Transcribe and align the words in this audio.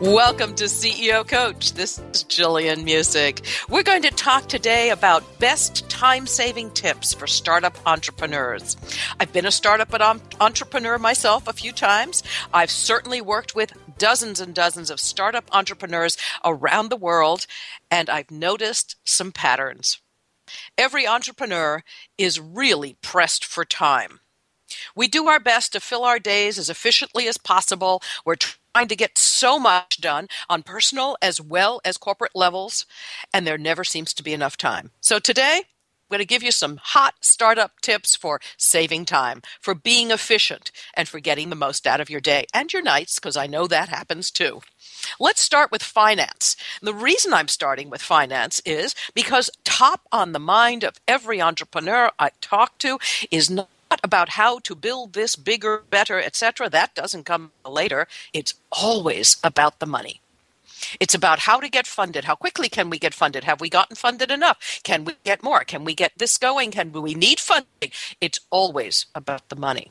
Welcome 0.00 0.56
to 0.56 0.64
CEO 0.64 1.26
Coach. 1.26 1.74
This 1.74 2.00
is 2.12 2.24
Gillian 2.24 2.84
Muessig. 2.84 3.44
We're 3.68 3.84
going 3.84 4.02
to 4.02 4.10
talk 4.10 4.48
today 4.48 4.90
about 4.90 5.38
best 5.38 5.88
time 5.88 6.26
saving 6.26 6.72
tips 6.72 7.14
for 7.14 7.28
startup 7.28 7.78
entrepreneurs. 7.86 8.76
I've 9.20 9.32
been 9.32 9.46
a 9.46 9.52
startup 9.52 9.94
entrepreneur 10.40 10.98
myself 10.98 11.46
a 11.46 11.52
few 11.52 11.70
times. 11.70 12.24
I've 12.52 12.72
certainly 12.72 13.20
worked 13.20 13.54
with 13.54 13.72
dozens 13.96 14.40
and 14.40 14.52
dozens 14.52 14.90
of 14.90 14.98
startup 14.98 15.44
entrepreneurs 15.52 16.16
around 16.44 16.88
the 16.88 16.96
world, 16.96 17.46
and 17.88 18.10
I've 18.10 18.32
noticed 18.32 18.96
some 19.04 19.30
patterns. 19.30 20.00
Every 20.76 21.06
entrepreneur 21.06 21.84
is 22.18 22.40
really 22.40 22.96
pressed 23.00 23.44
for 23.44 23.64
time. 23.64 24.18
We 24.94 25.08
do 25.08 25.28
our 25.28 25.40
best 25.40 25.72
to 25.72 25.80
fill 25.80 26.04
our 26.04 26.18
days 26.18 26.58
as 26.58 26.70
efficiently 26.70 27.28
as 27.28 27.38
possible. 27.38 28.02
We're 28.24 28.36
trying 28.36 28.88
to 28.88 28.96
get 28.96 29.18
so 29.18 29.58
much 29.58 30.00
done 30.00 30.28
on 30.48 30.62
personal 30.62 31.16
as 31.22 31.40
well 31.40 31.80
as 31.84 31.96
corporate 31.96 32.34
levels, 32.34 32.86
and 33.32 33.46
there 33.46 33.58
never 33.58 33.84
seems 33.84 34.12
to 34.14 34.22
be 34.22 34.32
enough 34.32 34.56
time. 34.56 34.90
So 35.00 35.18
today, 35.18 35.62
I'm 35.64 36.18
going 36.18 36.18
to 36.18 36.26
give 36.26 36.42
you 36.42 36.50
some 36.50 36.78
hot 36.82 37.14
startup 37.22 37.80
tips 37.80 38.14
for 38.14 38.40
saving 38.58 39.06
time, 39.06 39.42
for 39.60 39.74
being 39.74 40.10
efficient, 40.10 40.70
and 40.94 41.08
for 41.08 41.18
getting 41.18 41.50
the 41.50 41.56
most 41.56 41.86
out 41.86 42.00
of 42.00 42.10
your 42.10 42.20
day 42.20 42.46
and 42.52 42.72
your 42.72 42.82
nights, 42.82 43.18
because 43.18 43.36
I 43.36 43.46
know 43.46 43.66
that 43.66 43.88
happens 43.88 44.30
too. 44.30 44.60
Let's 45.18 45.40
start 45.40 45.72
with 45.72 45.82
finance. 45.82 46.56
The 46.82 46.94
reason 46.94 47.32
I'm 47.32 47.48
starting 47.48 47.90
with 47.90 48.02
finance 48.02 48.60
is 48.66 48.94
because 49.14 49.50
top 49.64 50.02
on 50.12 50.32
the 50.32 50.38
mind 50.38 50.84
of 50.84 51.00
every 51.08 51.40
entrepreneur 51.40 52.10
I 52.18 52.30
talk 52.40 52.78
to 52.78 52.98
is 53.30 53.50
not 53.50 53.68
about 54.04 54.28
how 54.28 54.58
to 54.60 54.74
build 54.74 55.14
this 55.14 55.34
bigger, 55.34 55.82
better, 55.90 56.20
etc. 56.20 56.68
That 56.68 56.94
doesn't 56.94 57.24
come 57.24 57.50
later. 57.66 58.06
It's 58.34 58.54
always 58.70 59.38
about 59.42 59.80
the 59.80 59.86
money. 59.86 60.20
It's 61.00 61.14
about 61.14 61.40
how 61.40 61.58
to 61.58 61.70
get 61.70 61.86
funded. 61.86 62.24
How 62.26 62.34
quickly 62.34 62.68
can 62.68 62.90
we 62.90 62.98
get 62.98 63.14
funded? 63.14 63.44
Have 63.44 63.62
we 63.62 63.70
gotten 63.70 63.96
funded 63.96 64.30
enough? 64.30 64.80
Can 64.82 65.04
we 65.06 65.14
get 65.24 65.42
more? 65.42 65.64
Can 65.64 65.84
we 65.84 65.94
get 65.94 66.12
this 66.18 66.36
going? 66.36 66.70
Can 66.70 66.92
we 66.92 67.14
need 67.14 67.40
funding? 67.40 67.90
It's 68.20 68.40
always 68.50 69.06
about 69.14 69.48
the 69.48 69.56
money. 69.56 69.90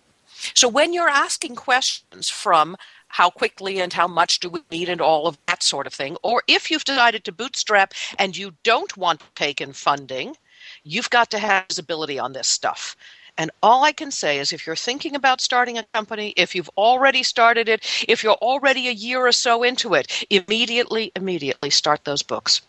So 0.54 0.68
when 0.68 0.94
you're 0.94 1.10
asking 1.10 1.56
questions 1.56 2.30
from 2.30 2.76
how 3.08 3.32
quickly 3.32 3.80
and 3.80 3.94
how 3.94 4.08
much 4.08 4.40
do 4.40 4.50
we 4.50 4.62
need 4.70 4.90
and 4.90 5.02
all 5.02 5.26
of 5.26 5.38
that 5.48 5.64
sort 5.64 5.88
of 5.88 5.94
thing, 5.94 6.18
or 6.22 6.44
if 6.48 6.70
you've 6.70 6.86
decided 6.86 7.24
to 7.24 7.32
bootstrap 7.32 7.94
and 8.20 8.38
you 8.38 8.54
don't 8.64 8.96
want 8.96 9.22
to 9.22 9.26
take 9.36 9.60
in 9.60 9.74
funding, 9.74 10.36
you've 10.84 11.10
got 11.10 11.32
to 11.32 11.40
have 11.40 11.66
visibility 11.70 12.20
on 12.20 12.34
this 12.34 12.48
stuff. 12.48 12.96
And 13.38 13.50
all 13.64 13.84
I 13.84 13.92
can 13.92 14.12
say 14.12 14.38
is 14.38 14.54
if 14.54 14.68
you're 14.68 14.76
thinking 14.76 15.16
about 15.16 15.42
starting 15.42 15.78
a 15.78 15.86
company, 15.94 16.34
if 16.38 16.54
you've 16.54 16.70
already 16.78 17.24
started 17.24 17.68
it, 17.68 17.84
if 18.08 18.24
you're 18.24 18.34
already 18.34 18.88
a 18.88 18.92
year 18.92 19.26
or 19.26 19.32
so 19.32 19.64
into 19.64 19.96
it, 19.96 20.26
immediately, 20.30 21.12
immediately 21.16 21.72
start 21.72 22.04
those 22.04 22.22
books. 22.22 22.62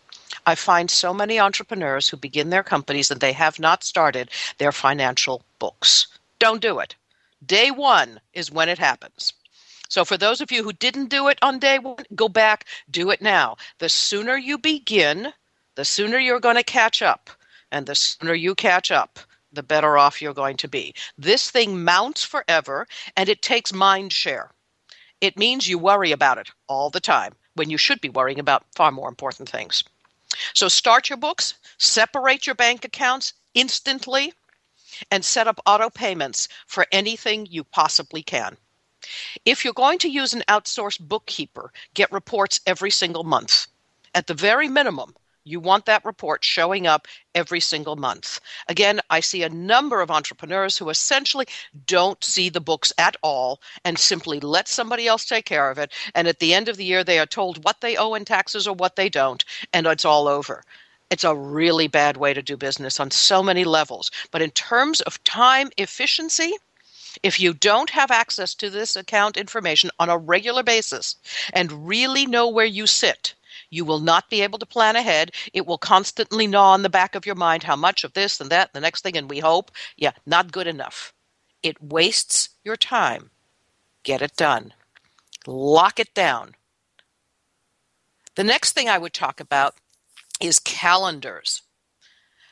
I 0.47 0.55
find 0.55 0.89
so 0.89 1.13
many 1.13 1.39
entrepreneurs 1.39 2.09
who 2.09 2.17
begin 2.17 2.49
their 2.49 2.63
companies 2.63 3.11
and 3.11 3.21
they 3.21 3.33
have 3.33 3.59
not 3.59 3.83
started 3.83 4.31
their 4.57 4.71
financial 4.71 5.43
books. 5.59 6.07
Don't 6.39 6.61
do 6.61 6.79
it. 6.79 6.95
Day 7.45 7.69
one 7.69 8.19
is 8.33 8.51
when 8.51 8.69
it 8.69 8.79
happens. 8.79 9.33
So, 9.87 10.03
for 10.03 10.17
those 10.17 10.41
of 10.41 10.51
you 10.51 10.63
who 10.63 10.73
didn't 10.73 11.09
do 11.09 11.27
it 11.27 11.37
on 11.43 11.59
day 11.59 11.77
one, 11.77 12.05
go 12.15 12.27
back, 12.27 12.65
do 12.89 13.11
it 13.11 13.21
now. 13.21 13.55
The 13.77 13.89
sooner 13.89 14.35
you 14.35 14.57
begin, 14.57 15.31
the 15.75 15.85
sooner 15.85 16.17
you're 16.17 16.39
going 16.39 16.55
to 16.55 16.63
catch 16.63 17.01
up. 17.03 17.29
And 17.71 17.85
the 17.85 17.95
sooner 17.95 18.33
you 18.33 18.55
catch 18.55 18.89
up, 18.89 19.19
the 19.55 19.63
better 19.63 19.97
off 19.97 20.21
you're 20.21 20.33
going 20.33 20.57
to 20.57 20.67
be. 20.67 20.93
This 21.17 21.49
thing 21.49 21.83
mounts 21.83 22.23
forever 22.23 22.87
and 23.17 23.29
it 23.29 23.41
takes 23.41 23.73
mind 23.73 24.13
share. 24.13 24.51
It 25.21 25.37
means 25.37 25.67
you 25.67 25.79
worry 25.79 26.11
about 26.11 26.37
it 26.37 26.51
all 26.67 26.89
the 26.89 26.99
time 26.99 27.33
when 27.55 27.69
you 27.69 27.77
should 27.77 28.01
be 28.01 28.09
worrying 28.09 28.39
about 28.39 28.65
far 28.75 28.91
more 28.91 29.09
important 29.09 29.49
things. 29.49 29.83
So 30.53 30.67
start 30.67 31.09
your 31.09 31.17
books, 31.17 31.55
separate 31.77 32.45
your 32.45 32.55
bank 32.55 32.83
accounts 32.83 33.33
instantly, 33.53 34.33
and 35.09 35.23
set 35.23 35.47
up 35.47 35.61
auto 35.65 35.89
payments 35.89 36.47
for 36.67 36.85
anything 36.91 37.45
you 37.45 37.63
possibly 37.63 38.21
can. 38.21 38.57
If 39.45 39.63
you're 39.63 39.73
going 39.73 39.99
to 39.99 40.09
use 40.09 40.33
an 40.33 40.43
outsourced 40.47 40.99
bookkeeper, 40.99 41.71
get 41.93 42.11
reports 42.11 42.59
every 42.65 42.91
single 42.91 43.23
month. 43.23 43.67
At 44.13 44.27
the 44.27 44.33
very 44.33 44.67
minimum, 44.67 45.15
you 45.45 45.59
want 45.59 45.85
that 45.85 46.03
report 46.03 46.43
showing 46.43 46.87
up 46.87 47.07
every 47.35 47.59
single 47.59 47.95
month. 47.95 48.39
Again, 48.67 48.99
I 49.09 49.19
see 49.19 49.43
a 49.43 49.49
number 49.49 50.01
of 50.01 50.09
entrepreneurs 50.09 50.77
who 50.77 50.89
essentially 50.89 51.45
don't 51.85 52.21
see 52.23 52.49
the 52.49 52.59
books 52.59 52.91
at 52.97 53.15
all 53.21 53.61
and 53.85 53.97
simply 53.97 54.39
let 54.39 54.67
somebody 54.67 55.07
else 55.07 55.23
take 55.23 55.45
care 55.45 55.69
of 55.69 55.77
it. 55.77 55.93
And 56.15 56.27
at 56.27 56.39
the 56.39 56.53
end 56.53 56.67
of 56.67 56.77
the 56.77 56.85
year, 56.85 57.03
they 57.03 57.19
are 57.19 57.27
told 57.27 57.63
what 57.63 57.81
they 57.81 57.95
owe 57.95 58.15
in 58.15 58.25
taxes 58.25 58.67
or 58.67 58.75
what 58.75 58.95
they 58.95 59.07
don't, 59.07 59.45
and 59.71 59.85
it's 59.85 60.03
all 60.03 60.27
over. 60.27 60.63
It's 61.11 61.23
a 61.23 61.35
really 61.35 61.87
bad 61.87 62.17
way 62.17 62.33
to 62.33 62.41
do 62.41 62.57
business 62.57 62.99
on 62.99 63.11
so 63.11 63.43
many 63.43 63.63
levels. 63.63 64.09
But 64.31 64.41
in 64.41 64.49
terms 64.51 65.01
of 65.01 65.23
time 65.23 65.69
efficiency, 65.77 66.53
if 67.21 67.39
you 67.39 67.53
don't 67.53 67.91
have 67.91 68.11
access 68.11 68.55
to 68.55 68.69
this 68.69 68.95
account 68.95 69.37
information 69.37 69.91
on 69.99 70.09
a 70.09 70.17
regular 70.17 70.63
basis 70.63 71.15
and 71.53 71.87
really 71.87 72.25
know 72.25 72.49
where 72.49 72.65
you 72.65 72.87
sit, 72.87 73.35
you 73.69 73.85
will 73.85 73.99
not 73.99 74.29
be 74.29 74.41
able 74.41 74.59
to 74.59 74.65
plan 74.65 74.95
ahead. 74.95 75.31
It 75.53 75.65
will 75.65 75.77
constantly 75.77 76.47
gnaw 76.47 76.73
on 76.73 76.81
the 76.81 76.89
back 76.89 77.15
of 77.15 77.25
your 77.25 77.35
mind 77.35 77.63
how 77.63 77.75
much 77.75 78.03
of 78.03 78.13
this 78.13 78.39
and 78.39 78.49
that, 78.51 78.69
and 78.69 78.73
the 78.73 78.85
next 78.85 79.01
thing, 79.01 79.17
and 79.17 79.29
we 79.29 79.39
hope, 79.39 79.71
yeah, 79.97 80.11
not 80.25 80.51
good 80.51 80.67
enough. 80.67 81.13
It 81.63 81.81
wastes 81.81 82.49
your 82.63 82.77
time. 82.77 83.31
Get 84.03 84.21
it 84.21 84.35
done. 84.35 84.73
Lock 85.47 85.99
it 85.99 86.13
down. 86.13 86.55
The 88.35 88.43
next 88.43 88.73
thing 88.73 88.89
I 88.89 88.97
would 88.97 89.13
talk 89.13 89.39
about 89.39 89.75
is 90.41 90.59
calendars, 90.59 91.61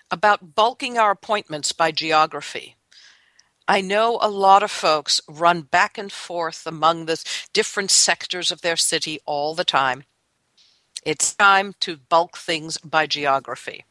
about 0.09 0.55
bulking 0.55 0.97
our 0.97 1.11
appointments 1.11 1.73
by 1.73 1.91
geography. 1.91 2.77
I 3.67 3.81
know 3.81 4.17
a 4.21 4.29
lot 4.29 4.63
of 4.63 4.71
folks 4.71 5.21
run 5.27 5.61
back 5.61 5.97
and 5.97 6.11
forth 6.11 6.65
among 6.65 7.05
the 7.05 7.23
different 7.53 7.91
sectors 7.91 8.51
of 8.51 8.61
their 8.61 8.75
city 8.75 9.19
all 9.25 9.55
the 9.55 9.63
time. 9.63 10.03
It's 11.05 11.35
time 11.35 11.73
to 11.81 11.97
bulk 11.97 12.37
things 12.37 12.77
by 12.77 13.07
geography. 13.07 13.85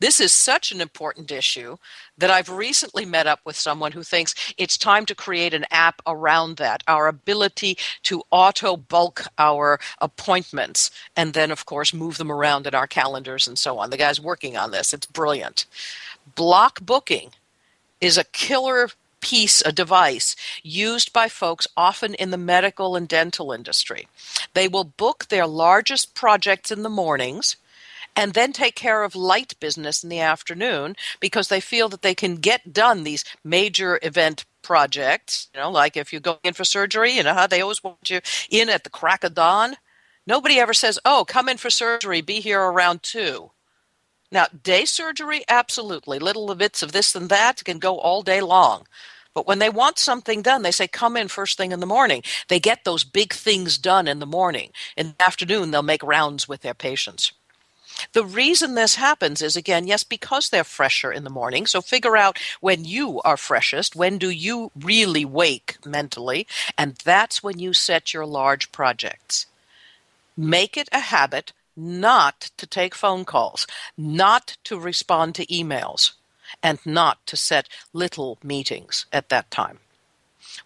This 0.00 0.20
is 0.20 0.32
such 0.32 0.72
an 0.72 0.80
important 0.80 1.30
issue 1.30 1.76
that 2.18 2.30
I've 2.30 2.48
recently 2.48 3.04
met 3.04 3.26
up 3.26 3.40
with 3.44 3.56
someone 3.56 3.92
who 3.92 4.02
thinks 4.02 4.34
it's 4.58 4.76
time 4.76 5.06
to 5.06 5.14
create 5.14 5.54
an 5.54 5.66
app 5.70 6.02
around 6.06 6.56
that, 6.56 6.82
our 6.88 7.06
ability 7.06 7.78
to 8.04 8.22
auto 8.30 8.76
bulk 8.76 9.24
our 9.38 9.78
appointments 10.00 10.90
and 11.16 11.34
then, 11.34 11.50
of 11.50 11.66
course, 11.66 11.94
move 11.94 12.18
them 12.18 12.32
around 12.32 12.66
in 12.66 12.74
our 12.74 12.86
calendars 12.86 13.46
and 13.46 13.58
so 13.58 13.78
on. 13.78 13.90
The 13.90 13.96
guy's 13.96 14.20
working 14.20 14.56
on 14.56 14.70
this, 14.72 14.92
it's 14.92 15.06
brilliant. 15.06 15.66
Block 16.34 16.80
booking 16.80 17.30
is 18.00 18.18
a 18.18 18.24
killer 18.24 18.88
piece, 19.22 19.62
a 19.62 19.72
device 19.72 20.36
used 20.62 21.12
by 21.14 21.28
folks 21.28 21.66
often 21.76 22.12
in 22.14 22.30
the 22.30 22.36
medical 22.36 22.94
and 22.94 23.08
dental 23.08 23.52
industry. 23.52 24.06
They 24.52 24.68
will 24.68 24.84
book 24.84 25.28
their 25.28 25.46
largest 25.46 26.14
projects 26.14 26.70
in 26.70 26.82
the 26.82 26.90
mornings 26.90 27.56
and 28.14 28.34
then 28.34 28.52
take 28.52 28.74
care 28.74 29.02
of 29.02 29.14
light 29.14 29.58
business 29.58 30.02
in 30.02 30.10
the 30.10 30.20
afternoon 30.20 30.96
because 31.20 31.48
they 31.48 31.60
feel 31.60 31.88
that 31.88 32.02
they 32.02 32.14
can 32.14 32.36
get 32.36 32.72
done 32.72 33.04
these 33.04 33.24
major 33.42 33.98
event 34.02 34.44
projects. 34.62 35.48
You 35.54 35.60
know, 35.60 35.70
like 35.70 35.96
if 35.96 36.12
you 36.12 36.20
go 36.20 36.38
in 36.44 36.52
for 36.52 36.64
surgery, 36.64 37.12
you 37.12 37.22
know 37.22 37.34
how 37.34 37.46
they 37.46 37.62
always 37.62 37.82
want 37.82 38.10
you 38.10 38.20
in 38.50 38.68
at 38.68 38.84
the 38.84 38.90
crack 38.90 39.24
of 39.24 39.34
dawn. 39.34 39.76
Nobody 40.26 40.60
ever 40.60 40.74
says, 40.74 40.98
"Oh, 41.04 41.24
come 41.26 41.48
in 41.48 41.56
for 41.56 41.70
surgery, 41.70 42.20
be 42.20 42.40
here 42.40 42.60
around 42.60 43.02
2." 43.02 43.50
Now, 44.30 44.46
day 44.62 44.86
surgery, 44.86 45.44
absolutely. 45.48 46.18
Little 46.18 46.54
bits 46.54 46.82
of 46.82 46.92
this 46.92 47.14
and 47.14 47.28
that 47.28 47.64
can 47.64 47.78
go 47.78 47.98
all 47.98 48.22
day 48.22 48.40
long. 48.40 48.86
But 49.34 49.46
when 49.46 49.58
they 49.58 49.70
want 49.70 49.98
something 49.98 50.42
done, 50.42 50.62
they 50.62 50.72
say, 50.72 50.86
come 50.86 51.16
in 51.16 51.28
first 51.28 51.56
thing 51.56 51.72
in 51.72 51.80
the 51.80 51.86
morning. 51.86 52.22
They 52.48 52.60
get 52.60 52.84
those 52.84 53.04
big 53.04 53.32
things 53.32 53.78
done 53.78 54.06
in 54.06 54.18
the 54.18 54.26
morning. 54.26 54.70
In 54.96 55.14
the 55.18 55.24
afternoon, 55.24 55.70
they'll 55.70 55.82
make 55.82 56.02
rounds 56.02 56.48
with 56.48 56.60
their 56.60 56.74
patients. 56.74 57.32
The 58.12 58.24
reason 58.24 58.74
this 58.74 58.96
happens 58.96 59.42
is 59.42 59.56
again, 59.56 59.86
yes, 59.86 60.02
because 60.02 60.48
they're 60.48 60.64
fresher 60.64 61.12
in 61.12 61.24
the 61.24 61.30
morning. 61.30 61.66
So 61.66 61.80
figure 61.80 62.16
out 62.16 62.38
when 62.60 62.84
you 62.84 63.20
are 63.22 63.36
freshest. 63.36 63.94
When 63.96 64.18
do 64.18 64.30
you 64.30 64.70
really 64.78 65.24
wake 65.24 65.76
mentally? 65.86 66.46
And 66.76 66.96
that's 67.04 67.42
when 67.42 67.58
you 67.58 67.72
set 67.72 68.14
your 68.14 68.26
large 68.26 68.72
projects. 68.72 69.46
Make 70.36 70.76
it 70.76 70.88
a 70.92 71.00
habit 71.00 71.52
not 71.76 72.50
to 72.58 72.66
take 72.66 72.94
phone 72.94 73.24
calls, 73.24 73.66
not 73.96 74.56
to 74.64 74.78
respond 74.78 75.34
to 75.34 75.46
emails, 75.46 76.12
and 76.62 76.78
not 76.84 77.26
to 77.26 77.36
set 77.36 77.68
little 77.92 78.38
meetings 78.42 79.06
at 79.12 79.28
that 79.28 79.50
time. 79.50 79.78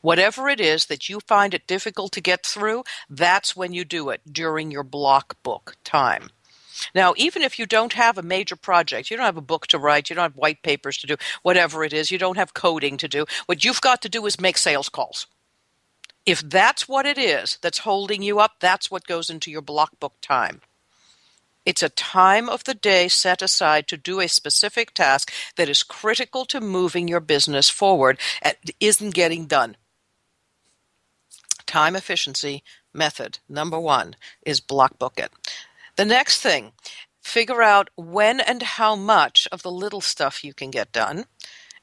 Whatever 0.01 0.49
it 0.49 0.61
is 0.61 0.87
that 0.87 1.09
you 1.09 1.21
find 1.21 1.55
it 1.55 1.67
difficult 1.67 2.13
to 2.13 2.21
get 2.21 2.45
through, 2.45 2.85
that's 3.09 3.55
when 3.55 3.73
you 3.73 3.85
do 3.85 4.11
it 4.11 4.21
during 4.31 4.71
your 4.71 4.83
block 4.83 5.37
book 5.43 5.77
time. 5.85 6.31
Now, 6.95 7.15
even 7.17 7.43
if 7.43 7.59
you 7.59 7.67
don't 7.67 7.95
have 7.95 8.19
a 8.19 8.23
major 8.23 8.57
project, 8.57 9.11
you 9.11 9.17
don't 9.17 9.27
have 9.27 9.37
a 9.37 9.43
book 9.43 9.67
to 9.69 9.79
write, 9.79 10.11
you 10.11 10.17
don't 10.17 10.25
have 10.25 10.37
white 10.37 10.63
papers 10.63 10.99
to 10.99 11.07
do, 11.07 11.17
whatever 11.43 11.85
it 11.85 11.93
is, 11.93 12.11
you 12.11 12.19
don't 12.19 12.37
have 12.37 12.55
coding 12.55 12.97
to 12.99 13.09
do, 13.09 13.25
what 13.47 13.65
you've 13.65 13.81
got 13.81 14.03
to 14.03 14.09
do 14.09 14.27
is 14.27 14.41
make 14.41 14.59
sales 14.59 14.89
calls. 14.89 15.27
If 16.27 16.41
that's 16.41 16.89
what 16.89 17.07
it 17.07 17.19
is 17.19 17.59
that's 17.63 17.79
holding 17.79 18.23
you 18.23 18.41
up, 18.41 18.57
that's 18.61 18.91
what 18.91 19.07
goes 19.07 19.31
into 19.31 19.51
your 19.51 19.63
block 19.63 19.99
book 20.01 20.15
time. 20.21 20.61
It's 21.67 21.83
a 21.83 21.89
time 21.89 22.49
of 22.49 22.65
the 22.65 22.75
day 22.75 23.09
set 23.09 23.43
aside 23.43 23.89
to 23.89 23.97
do 23.97 24.21
a 24.21 24.29
specific 24.29 24.95
task 24.95 25.33
that 25.57 25.69
is 25.69 25.83
critical 25.83 26.45
to 26.47 26.61
moving 26.61 27.09
your 27.09 27.21
business 27.21 27.69
forward 27.69 28.21
and 28.41 28.55
isn't 28.79 29.15
getting 29.15 29.47
done. 29.47 29.77
Time 31.67 31.97
efficiency 31.97 32.63
method 32.95 33.41
number 33.49 33.79
one 33.81 34.15
is 34.43 34.61
block 34.61 34.99
book 34.99 35.19
it. 35.19 35.33
The 35.97 36.05
next 36.05 36.41
thing, 36.41 36.73
figure 37.21 37.63
out 37.63 37.91
when 37.97 38.39
and 38.39 38.63
how 38.63 38.95
much 38.95 39.49
of 39.51 39.63
the 39.63 39.71
little 39.71 40.01
stuff 40.01 40.45
you 40.45 40.55
can 40.55 40.71
get 40.71 40.93
done 40.93 41.25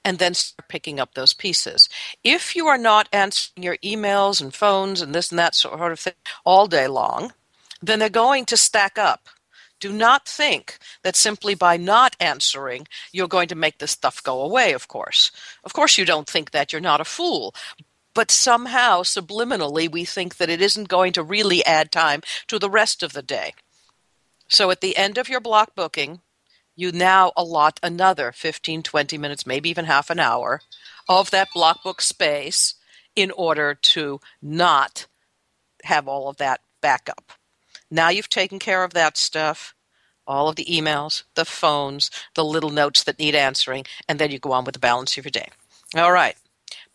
and 0.05 0.17
then 0.17 0.33
start 0.33 0.69
picking 0.69 0.99
up 0.99 1.13
those 1.13 1.33
pieces. 1.33 1.89
If 2.23 2.55
you 2.55 2.67
are 2.67 2.77
not 2.77 3.09
answering 3.11 3.63
your 3.63 3.77
emails 3.77 4.41
and 4.41 4.53
phones 4.53 5.01
and 5.01 5.13
this 5.13 5.31
and 5.31 5.39
that 5.39 5.55
sort 5.55 5.91
of 5.91 5.99
thing 5.99 6.13
all 6.45 6.67
day 6.67 6.87
long, 6.87 7.33
then 7.81 7.99
they're 7.99 8.09
going 8.09 8.45
to 8.45 8.57
stack 8.57 8.97
up. 8.97 9.27
Do 9.83 9.91
not 9.91 10.25
think 10.25 10.77
that 11.03 11.17
simply 11.17 11.55
by 11.55 11.75
not 11.75 12.15
answering, 12.17 12.87
you're 13.11 13.27
going 13.27 13.49
to 13.49 13.55
make 13.55 13.79
this 13.79 13.91
stuff 13.91 14.23
go 14.23 14.39
away, 14.39 14.71
of 14.71 14.87
course. 14.87 15.29
Of 15.65 15.73
course, 15.73 15.97
you 15.97 16.05
don't 16.05 16.25
think 16.25 16.51
that. 16.51 16.71
You're 16.71 16.79
not 16.79 17.01
a 17.01 17.03
fool. 17.03 17.53
But 18.13 18.31
somehow, 18.31 19.01
subliminally, 19.01 19.91
we 19.91 20.05
think 20.05 20.37
that 20.37 20.49
it 20.49 20.61
isn't 20.61 20.87
going 20.87 21.11
to 21.11 21.21
really 21.21 21.65
add 21.65 21.91
time 21.91 22.21
to 22.47 22.57
the 22.57 22.69
rest 22.69 23.03
of 23.03 23.11
the 23.11 23.21
day. 23.21 23.55
So 24.47 24.71
at 24.71 24.79
the 24.79 24.95
end 24.95 25.17
of 25.17 25.27
your 25.27 25.41
block 25.41 25.75
booking, 25.75 26.21
you 26.77 26.93
now 26.93 27.33
allot 27.35 27.81
another 27.83 28.31
15, 28.31 28.83
20 28.83 29.17
minutes, 29.17 29.45
maybe 29.45 29.69
even 29.69 29.83
half 29.83 30.09
an 30.09 30.17
hour 30.17 30.61
of 31.09 31.29
that 31.31 31.49
block 31.53 31.83
book 31.83 31.99
space 31.99 32.75
in 33.17 33.31
order 33.31 33.75
to 33.91 34.21
not 34.41 35.07
have 35.83 36.07
all 36.07 36.29
of 36.29 36.37
that 36.37 36.61
backup. 36.79 37.33
Now 37.93 38.09
you've 38.09 38.27
taken 38.27 38.57
care 38.57 38.83
of 38.83 38.95
that 38.95 39.17
stuff, 39.17 39.75
all 40.25 40.49
of 40.49 40.55
the 40.55 40.65
emails, 40.65 41.25
the 41.35 41.45
phones, 41.45 42.09
the 42.33 42.43
little 42.43 42.71
notes 42.71 43.03
that 43.03 43.19
need 43.19 43.35
answering, 43.35 43.85
and 44.09 44.17
then 44.17 44.31
you 44.31 44.39
go 44.39 44.51
on 44.51 44.63
with 44.63 44.73
the 44.73 44.79
balance 44.79 45.15
of 45.15 45.25
your 45.25 45.29
day. 45.29 45.49
All 45.95 46.11
right. 46.11 46.35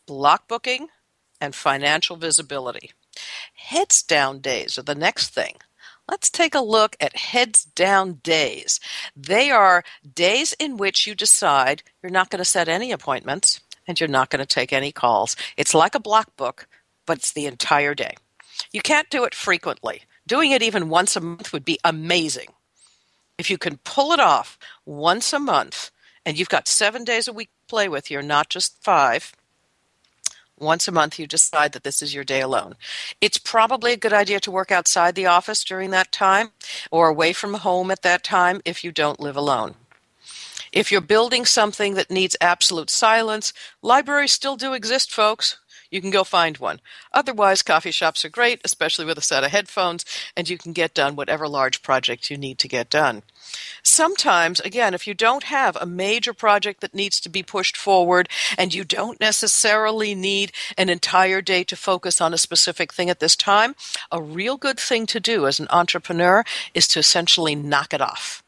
Block 0.09 0.49
booking 0.49 0.89
and 1.41 1.55
financial 1.55 2.17
visibility. 2.17 2.91
Heads 3.55 4.03
down 4.03 4.41
days 4.41 4.77
are 4.77 4.83
the 4.83 4.97
next 4.97 5.29
thing. 5.29 5.59
Let's 6.11 6.31
take 6.31 6.57
a 6.57 6.61
look 6.61 6.97
at 6.99 7.17
heads 7.17 7.63
down 7.65 8.15
days. 8.25 8.81
They 9.15 9.53
are 9.53 9.85
days 10.17 10.53
in 10.59 10.79
which 10.79 11.07
you 11.07 11.15
decide 11.15 11.85
you're 12.03 12.11
not 12.11 12.29
going 12.29 12.41
to 12.41 12.45
set 12.45 12.69
any 12.69 12.91
appointments 12.91 13.61
and 13.87 14.01
you're 14.01 14.09
not 14.09 14.31
going 14.31 14.41
to 14.41 14.47
take 14.47 14.73
any 14.73 14.91
calls. 14.91 15.37
It's 15.57 15.75
like 15.75 15.95
a 15.95 16.01
block 16.01 16.37
book, 16.37 16.67
but 17.07 17.19
it's 17.19 17.33
the 17.33 17.47
entire 17.47 17.95
day. 17.95 18.15
You 18.73 18.83
can't 18.83 19.11
do 19.11 19.23
it 19.23 19.35
frequently. 19.35 20.03
Doing 20.29 20.51
it 20.51 20.63
even 20.63 20.91
once 20.91 21.17
a 21.17 21.23
month 21.23 21.55
would 21.55 21.65
be 21.65 21.79
amazing. 21.83 22.49
If 23.39 23.49
you 23.49 23.57
can 23.57 23.79
pull 23.79 24.13
it 24.13 24.21
off 24.21 24.59
once 24.85 25.33
a 25.33 25.39
month 25.39 25.91
and 26.27 26.39
you've 26.39 26.51
got 26.51 26.69
seven 26.69 27.03
days 27.03 27.27
a 27.27 27.33
week 27.33 27.49
to 27.49 27.71
play 27.71 27.89
with, 27.89 28.11
you're 28.11 28.21
not 28.21 28.51
just 28.51 28.77
five, 28.83 29.33
once 30.59 30.87
a 30.87 30.93
month 30.93 31.19
you 31.19 31.27
decide 31.27 31.73
that 31.73 31.83
this 31.83 32.03
is 32.03 32.15
your 32.15 32.25
day 32.25 32.43
alone. 32.43 32.75
It's 33.23 33.39
probably 33.39 33.95
a 33.95 33.97
good 33.97 34.13
idea 34.13 34.39
to 34.41 34.51
work 34.51 34.71
outside 34.71 35.15
the 35.15 35.25
office 35.25 35.65
during 35.65 35.93
that 35.93 36.13
time 36.13 36.51
or 36.91 37.09
away 37.09 37.33
from 37.33 37.55
home 37.55 37.91
at 37.91 38.03
that 38.03 38.23
time 38.23 38.61
if 38.67 38.85
you 38.85 38.93
don't 38.93 39.21
live 39.21 39.37
alone. 39.37 39.77
If 40.73 40.93
you're 40.93 41.01
building 41.01 41.47
something 41.47 41.95
that 41.95 42.11
needs 42.11 42.37
absolute 42.43 42.91
silence, 42.91 43.55
libraries 43.81 44.33
still 44.33 44.57
do 44.57 44.75
exist, 44.75 45.11
folks 45.11 45.57
you 45.91 46.01
can 46.01 46.11
go 46.11 46.25
find 46.25 46.59
one. 46.59 46.81
Otherwise, 47.13 47.63
coffee 47.63 47.91
shops 47.91 48.25
are 48.25 48.29
great, 48.29 48.61
especially 48.65 49.05
with 49.05 49.19
a 49.19 49.23
set 49.23 49.45
of 49.45 49.51
headphones, 49.51 50.05
and 50.37 50.49
you 50.49 50.59
can 50.59 50.73
get 50.73 50.95
done 50.95 51.17
whatever 51.17 51.49
large 51.49 51.83
project 51.83 52.31
you 52.31 52.37
need 52.37 52.59
to 52.59 52.69
get 52.69 52.91
done. 52.91 53.23
Sometimes, 53.83 54.61
again, 54.61 54.93
if 54.93 55.07
you 55.07 55.15
don't 55.15 55.45
have 55.45 55.77
a 55.77 55.87
major 55.87 56.35
project 56.35 56.81
that 56.81 56.95
needs 56.95 57.21
to 57.21 57.29
be 57.29 57.43
pushed 57.43 57.77
forward 57.77 58.29
and 58.59 58.75
you 58.75 58.85
don't 58.85 59.21
necessarily 59.21 60.15
need 60.15 60.53
an 60.77 60.89
entire 60.89 61.41
day 61.41 61.65
to 61.65 61.77
focus 61.77 62.21
on 62.21 62.35
a 62.35 62.39
specific 62.39 62.93
thing 62.93 63.09
at 63.09 63.21
this 63.21 63.37
time, 63.37 63.75
a 64.13 64.21
real 64.21 64.57
good 64.57 64.79
thing 64.79 65.07
to 65.07 65.21
do 65.21 65.47
as 65.47 65.59
an 65.59 65.69
entrepreneur 65.71 66.45
is 66.75 66.87
to 66.89 66.99
essentially 66.99 67.55
knock 67.55 67.95
it 67.95 68.03
off. 68.03 68.43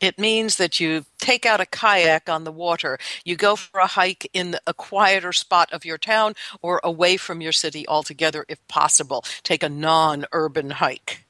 It 0.00 0.18
means 0.18 0.56
that 0.56 0.80
you 0.80 1.04
take 1.24 1.46
out 1.46 1.60
a 1.60 1.66
kayak 1.66 2.28
on 2.28 2.44
the 2.44 2.52
water, 2.52 2.98
you 3.24 3.34
go 3.34 3.56
for 3.56 3.80
a 3.80 3.86
hike 3.86 4.28
in 4.34 4.56
a 4.66 4.74
quieter 4.74 5.32
spot 5.32 5.72
of 5.72 5.84
your 5.84 5.96
town 5.96 6.34
or 6.60 6.82
away 6.84 7.16
from 7.16 7.40
your 7.40 7.52
city 7.52 7.88
altogether 7.88 8.44
if 8.46 8.58
possible. 8.68 9.24
Take 9.42 9.62
a 9.62 9.70
non 9.70 10.26
urban 10.32 10.70
hike. 10.70 11.24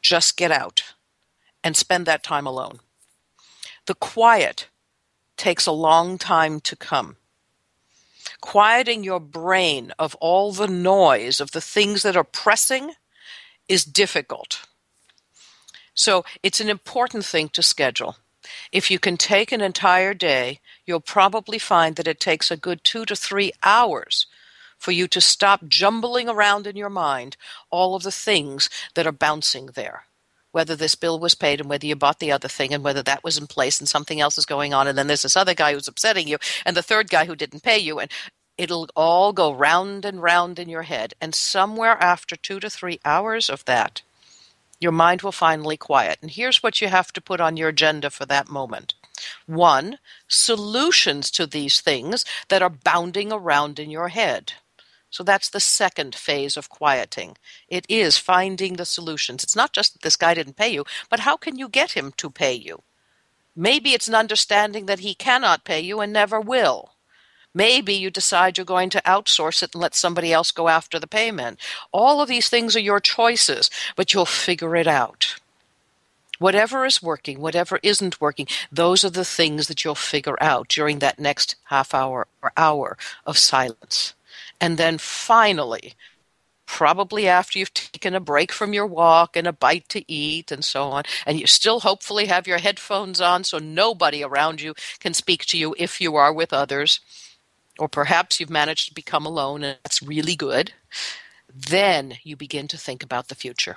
Just 0.00 0.36
get 0.36 0.52
out 0.52 0.94
and 1.64 1.76
spend 1.76 2.06
that 2.06 2.22
time 2.22 2.46
alone. 2.46 2.78
The 3.86 3.94
quiet 3.96 4.68
takes 5.36 5.66
a 5.66 5.72
long 5.72 6.16
time 6.16 6.60
to 6.60 6.76
come. 6.76 7.16
Quieting 8.40 9.02
your 9.02 9.20
brain 9.20 9.92
of 9.98 10.14
all 10.16 10.52
the 10.52 10.68
noise 10.68 11.40
of 11.40 11.50
the 11.50 11.60
things 11.60 12.02
that 12.02 12.16
are 12.16 12.24
pressing 12.24 12.92
is 13.68 13.84
difficult. 13.84 14.66
So 15.94 16.24
it's 16.42 16.60
an 16.60 16.68
important 16.68 17.24
thing 17.24 17.48
to 17.50 17.62
schedule. 17.62 18.16
If 18.70 18.90
you 18.90 18.98
can 18.98 19.16
take 19.16 19.52
an 19.52 19.60
entire 19.60 20.14
day, 20.14 20.60
you'll 20.86 21.00
probably 21.00 21.58
find 21.58 21.96
that 21.96 22.08
it 22.08 22.20
takes 22.20 22.50
a 22.50 22.56
good 22.56 22.84
two 22.84 23.04
to 23.06 23.16
three 23.16 23.52
hours 23.62 24.26
for 24.78 24.90
you 24.92 25.06
to 25.08 25.20
stop 25.20 25.68
jumbling 25.68 26.28
around 26.28 26.66
in 26.66 26.76
your 26.76 26.90
mind 26.90 27.36
all 27.70 27.94
of 27.94 28.02
the 28.02 28.10
things 28.10 28.68
that 28.94 29.06
are 29.06 29.12
bouncing 29.12 29.66
there. 29.74 30.06
Whether 30.50 30.76
this 30.76 30.96
bill 30.96 31.18
was 31.18 31.34
paid 31.34 31.60
and 31.60 31.70
whether 31.70 31.86
you 31.86 31.96
bought 31.96 32.18
the 32.18 32.32
other 32.32 32.48
thing 32.48 32.74
and 32.74 32.82
whether 32.84 33.02
that 33.02 33.24
was 33.24 33.38
in 33.38 33.46
place 33.46 33.78
and 33.80 33.88
something 33.88 34.20
else 34.20 34.36
is 34.36 34.44
going 34.44 34.74
on 34.74 34.88
and 34.88 34.98
then 34.98 35.06
there's 35.06 35.22
this 35.22 35.36
other 35.36 35.54
guy 35.54 35.72
who's 35.72 35.88
upsetting 35.88 36.28
you 36.28 36.36
and 36.66 36.76
the 36.76 36.82
third 36.82 37.08
guy 37.08 37.24
who 37.24 37.36
didn't 37.36 37.62
pay 37.62 37.78
you 37.78 38.00
and 38.00 38.10
it'll 38.58 38.88
all 38.94 39.32
go 39.32 39.52
round 39.52 40.04
and 40.04 40.22
round 40.22 40.58
in 40.58 40.68
your 40.68 40.82
head. 40.82 41.14
And 41.20 41.34
somewhere 41.34 41.96
after 42.02 42.36
two 42.36 42.60
to 42.60 42.68
three 42.68 43.00
hours 43.04 43.48
of 43.48 43.64
that, 43.64 44.02
your 44.82 44.92
mind 44.92 45.22
will 45.22 45.32
finally 45.32 45.76
quiet. 45.76 46.18
And 46.20 46.30
here's 46.30 46.62
what 46.62 46.80
you 46.80 46.88
have 46.88 47.12
to 47.12 47.20
put 47.20 47.40
on 47.40 47.56
your 47.56 47.68
agenda 47.68 48.10
for 48.10 48.26
that 48.26 48.48
moment. 48.48 48.94
One, 49.46 49.98
solutions 50.28 51.30
to 51.32 51.46
these 51.46 51.80
things 51.80 52.24
that 52.48 52.62
are 52.62 52.70
bounding 52.70 53.32
around 53.32 53.78
in 53.78 53.90
your 53.90 54.08
head. 54.08 54.54
So 55.10 55.22
that's 55.22 55.50
the 55.50 55.60
second 55.60 56.14
phase 56.14 56.56
of 56.56 56.70
quieting. 56.70 57.36
It 57.68 57.84
is 57.88 58.16
finding 58.16 58.74
the 58.74 58.86
solutions. 58.86 59.44
It's 59.44 59.54
not 59.54 59.72
just 59.72 59.92
that 59.92 60.02
this 60.02 60.16
guy 60.16 60.32
didn't 60.34 60.56
pay 60.56 60.72
you, 60.72 60.84
but 61.10 61.20
how 61.20 61.36
can 61.36 61.58
you 61.58 61.68
get 61.68 61.92
him 61.92 62.12
to 62.16 62.30
pay 62.30 62.54
you? 62.54 62.82
Maybe 63.54 63.90
it's 63.90 64.08
an 64.08 64.14
understanding 64.14 64.86
that 64.86 65.00
he 65.00 65.14
cannot 65.14 65.64
pay 65.64 65.80
you 65.80 66.00
and 66.00 66.12
never 66.12 66.40
will. 66.40 66.91
Maybe 67.54 67.94
you 67.94 68.10
decide 68.10 68.56
you're 68.56 68.64
going 68.64 68.90
to 68.90 69.02
outsource 69.02 69.62
it 69.62 69.74
and 69.74 69.82
let 69.82 69.94
somebody 69.94 70.32
else 70.32 70.50
go 70.50 70.68
after 70.68 70.98
the 70.98 71.06
payment. 71.06 71.60
All 71.92 72.20
of 72.20 72.28
these 72.28 72.48
things 72.48 72.74
are 72.76 72.80
your 72.80 73.00
choices, 73.00 73.70
but 73.94 74.14
you'll 74.14 74.26
figure 74.26 74.74
it 74.76 74.86
out. 74.86 75.36
Whatever 76.38 76.84
is 76.84 77.02
working, 77.02 77.40
whatever 77.40 77.78
isn't 77.82 78.20
working, 78.20 78.48
those 78.72 79.04
are 79.04 79.10
the 79.10 79.24
things 79.24 79.68
that 79.68 79.84
you'll 79.84 79.94
figure 79.94 80.36
out 80.40 80.68
during 80.68 80.98
that 80.98 81.18
next 81.18 81.56
half 81.64 81.94
hour 81.94 82.26
or 82.42 82.52
hour 82.56 82.96
of 83.24 83.38
silence. 83.38 84.14
And 84.60 84.78
then 84.78 84.98
finally, 84.98 85.94
probably 86.66 87.28
after 87.28 87.58
you've 87.58 87.74
taken 87.74 88.14
a 88.14 88.20
break 88.20 88.50
from 88.50 88.72
your 88.72 88.86
walk 88.86 89.36
and 89.36 89.46
a 89.46 89.52
bite 89.52 89.88
to 89.90 90.10
eat 90.10 90.50
and 90.50 90.64
so 90.64 90.84
on. 90.84 91.02
And 91.26 91.38
you 91.38 91.46
still 91.46 91.80
hopefully 91.80 92.26
have 92.26 92.46
your 92.46 92.58
headphones 92.58 93.20
on 93.20 93.44
so 93.44 93.58
nobody 93.58 94.24
around 94.24 94.60
you 94.62 94.74
can 94.98 95.12
speak 95.12 95.44
to 95.46 95.58
you 95.58 95.74
if 95.78 96.00
you 96.00 96.16
are 96.16 96.32
with 96.32 96.52
others. 96.52 97.00
Or 97.78 97.88
perhaps 97.88 98.38
you've 98.38 98.50
managed 98.50 98.88
to 98.88 98.94
become 98.94 99.26
alone 99.26 99.64
and 99.64 99.78
that's 99.82 100.02
really 100.02 100.36
good. 100.36 100.72
Then 101.54 102.14
you 102.22 102.36
begin 102.36 102.68
to 102.68 102.78
think 102.78 103.02
about 103.02 103.28
the 103.28 103.34
future. 103.34 103.76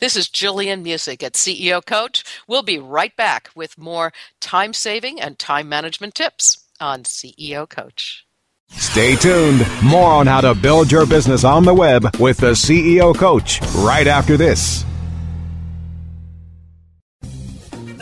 This 0.00 0.16
is 0.16 0.28
Gillian 0.28 0.84
Muessig 0.84 1.22
at 1.22 1.32
CEO 1.32 1.84
Coach. 1.84 2.24
We'll 2.46 2.62
be 2.62 2.78
right 2.78 3.14
back 3.16 3.50
with 3.54 3.78
more 3.78 4.12
time 4.40 4.72
saving 4.72 5.20
and 5.20 5.38
time 5.38 5.68
management 5.68 6.14
tips 6.14 6.64
on 6.80 7.04
CEO 7.04 7.68
Coach. 7.68 8.26
Stay 8.68 9.16
tuned. 9.16 9.66
More 9.82 10.10
on 10.10 10.26
how 10.26 10.40
to 10.40 10.54
build 10.54 10.90
your 10.90 11.06
business 11.06 11.44
on 11.44 11.64
the 11.64 11.74
web 11.74 12.16
with 12.18 12.38
the 12.38 12.52
CEO 12.52 13.16
Coach 13.16 13.60
right 13.76 14.06
after 14.06 14.36
this. 14.36 14.84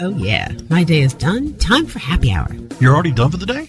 Oh, 0.03 0.17
yeah. 0.17 0.51
My 0.71 0.83
day 0.83 1.03
is 1.03 1.13
done. 1.13 1.55
Time 1.59 1.87
for 1.87 1.99
happy 1.99 2.33
hour. 2.33 2.49
You're 2.81 2.95
already 2.95 3.13
done 3.13 3.31
for 3.31 3.37
the 3.37 3.47
day? 3.47 3.69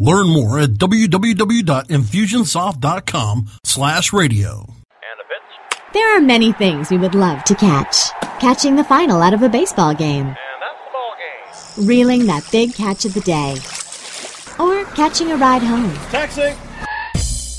Learn 0.00 0.28
more 0.28 0.60
at 0.60 0.70
www.infusionsoft.com 0.74 3.50
slash 3.64 4.12
radio. 4.12 4.72
There 5.92 6.16
are 6.16 6.20
many 6.20 6.52
things 6.52 6.88
we 6.90 6.98
would 6.98 7.16
love 7.16 7.42
to 7.44 7.54
catch. 7.56 8.10
Catching 8.38 8.76
the 8.76 8.84
final 8.84 9.20
out 9.20 9.34
of 9.34 9.42
a 9.42 9.48
baseball 9.48 9.92
game. 9.94 10.36
Reeling 11.76 12.26
that 12.26 12.46
big 12.52 12.74
catch 12.74 13.04
of 13.04 13.14
the 13.14 13.20
day. 13.22 13.56
Or 14.60 14.84
catching 14.94 15.32
a 15.32 15.36
ride 15.36 15.62
home. 15.62 15.92
Taxi! 16.10 16.52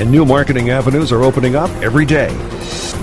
and 0.00 0.10
new 0.10 0.24
marketing 0.24 0.70
avenues 0.70 1.12
are 1.12 1.22
opening 1.22 1.54
up 1.54 1.70
every 1.82 2.06
day. 2.06 2.30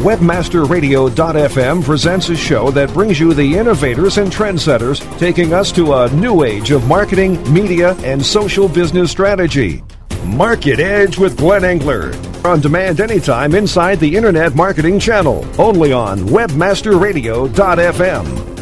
Webmasterradio.fm 0.01 1.83
presents 1.83 2.29
a 2.29 2.35
show 2.35 2.71
that 2.71 2.91
brings 2.93 3.19
you 3.19 3.33
the 3.33 3.57
innovators 3.57 4.17
and 4.17 4.31
trendsetters 4.31 5.19
taking 5.19 5.53
us 5.53 5.71
to 5.71 5.93
a 5.93 6.09
new 6.13 6.43
age 6.43 6.71
of 6.71 6.87
marketing, 6.87 7.53
media, 7.53 7.93
and 7.97 8.25
social 8.25 8.67
business 8.67 9.11
strategy. 9.11 9.83
Market 10.25 10.79
Edge 10.79 11.19
with 11.19 11.37
Glenn 11.37 11.63
Engler. 11.63 12.15
On 12.43 12.59
demand 12.59 12.99
anytime 12.99 13.53
inside 13.53 13.99
the 13.99 14.15
Internet 14.15 14.55
Marketing 14.55 14.99
Channel. 14.99 15.45
Only 15.59 15.93
on 15.93 16.17
WebmasterRadio.fm. 16.19 18.56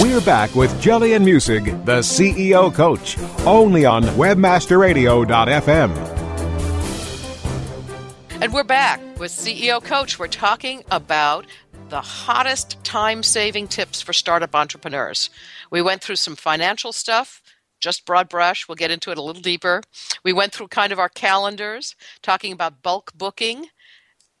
We're 0.00 0.20
back 0.20 0.54
with 0.54 0.80
Gillian 0.80 1.24
Muessig, 1.24 1.84
the 1.84 1.98
CEO 2.02 2.72
coach, 2.72 3.18
only 3.44 3.84
on 3.84 4.04
WebmasterRadio.fm. 4.04 5.90
And 8.40 8.52
we're 8.54 8.62
back 8.62 9.00
with 9.18 9.32
CEO 9.32 9.82
Coach. 9.82 10.16
We're 10.16 10.28
talking 10.28 10.84
about 10.92 11.46
the 11.88 12.00
hottest 12.00 12.84
time 12.84 13.24
saving 13.24 13.66
tips 13.66 14.00
for 14.00 14.12
startup 14.12 14.54
entrepreneurs. 14.54 15.30
We 15.72 15.82
went 15.82 16.00
through 16.00 16.14
some 16.14 16.36
financial 16.36 16.92
stuff, 16.92 17.42
just 17.80 18.06
broad 18.06 18.28
brush. 18.28 18.68
We'll 18.68 18.76
get 18.76 18.92
into 18.92 19.10
it 19.10 19.18
a 19.18 19.22
little 19.22 19.42
deeper. 19.42 19.82
We 20.22 20.32
went 20.32 20.52
through 20.52 20.68
kind 20.68 20.92
of 20.92 21.00
our 21.00 21.08
calendars, 21.08 21.96
talking 22.22 22.52
about 22.52 22.82
bulk 22.82 23.10
booking 23.16 23.66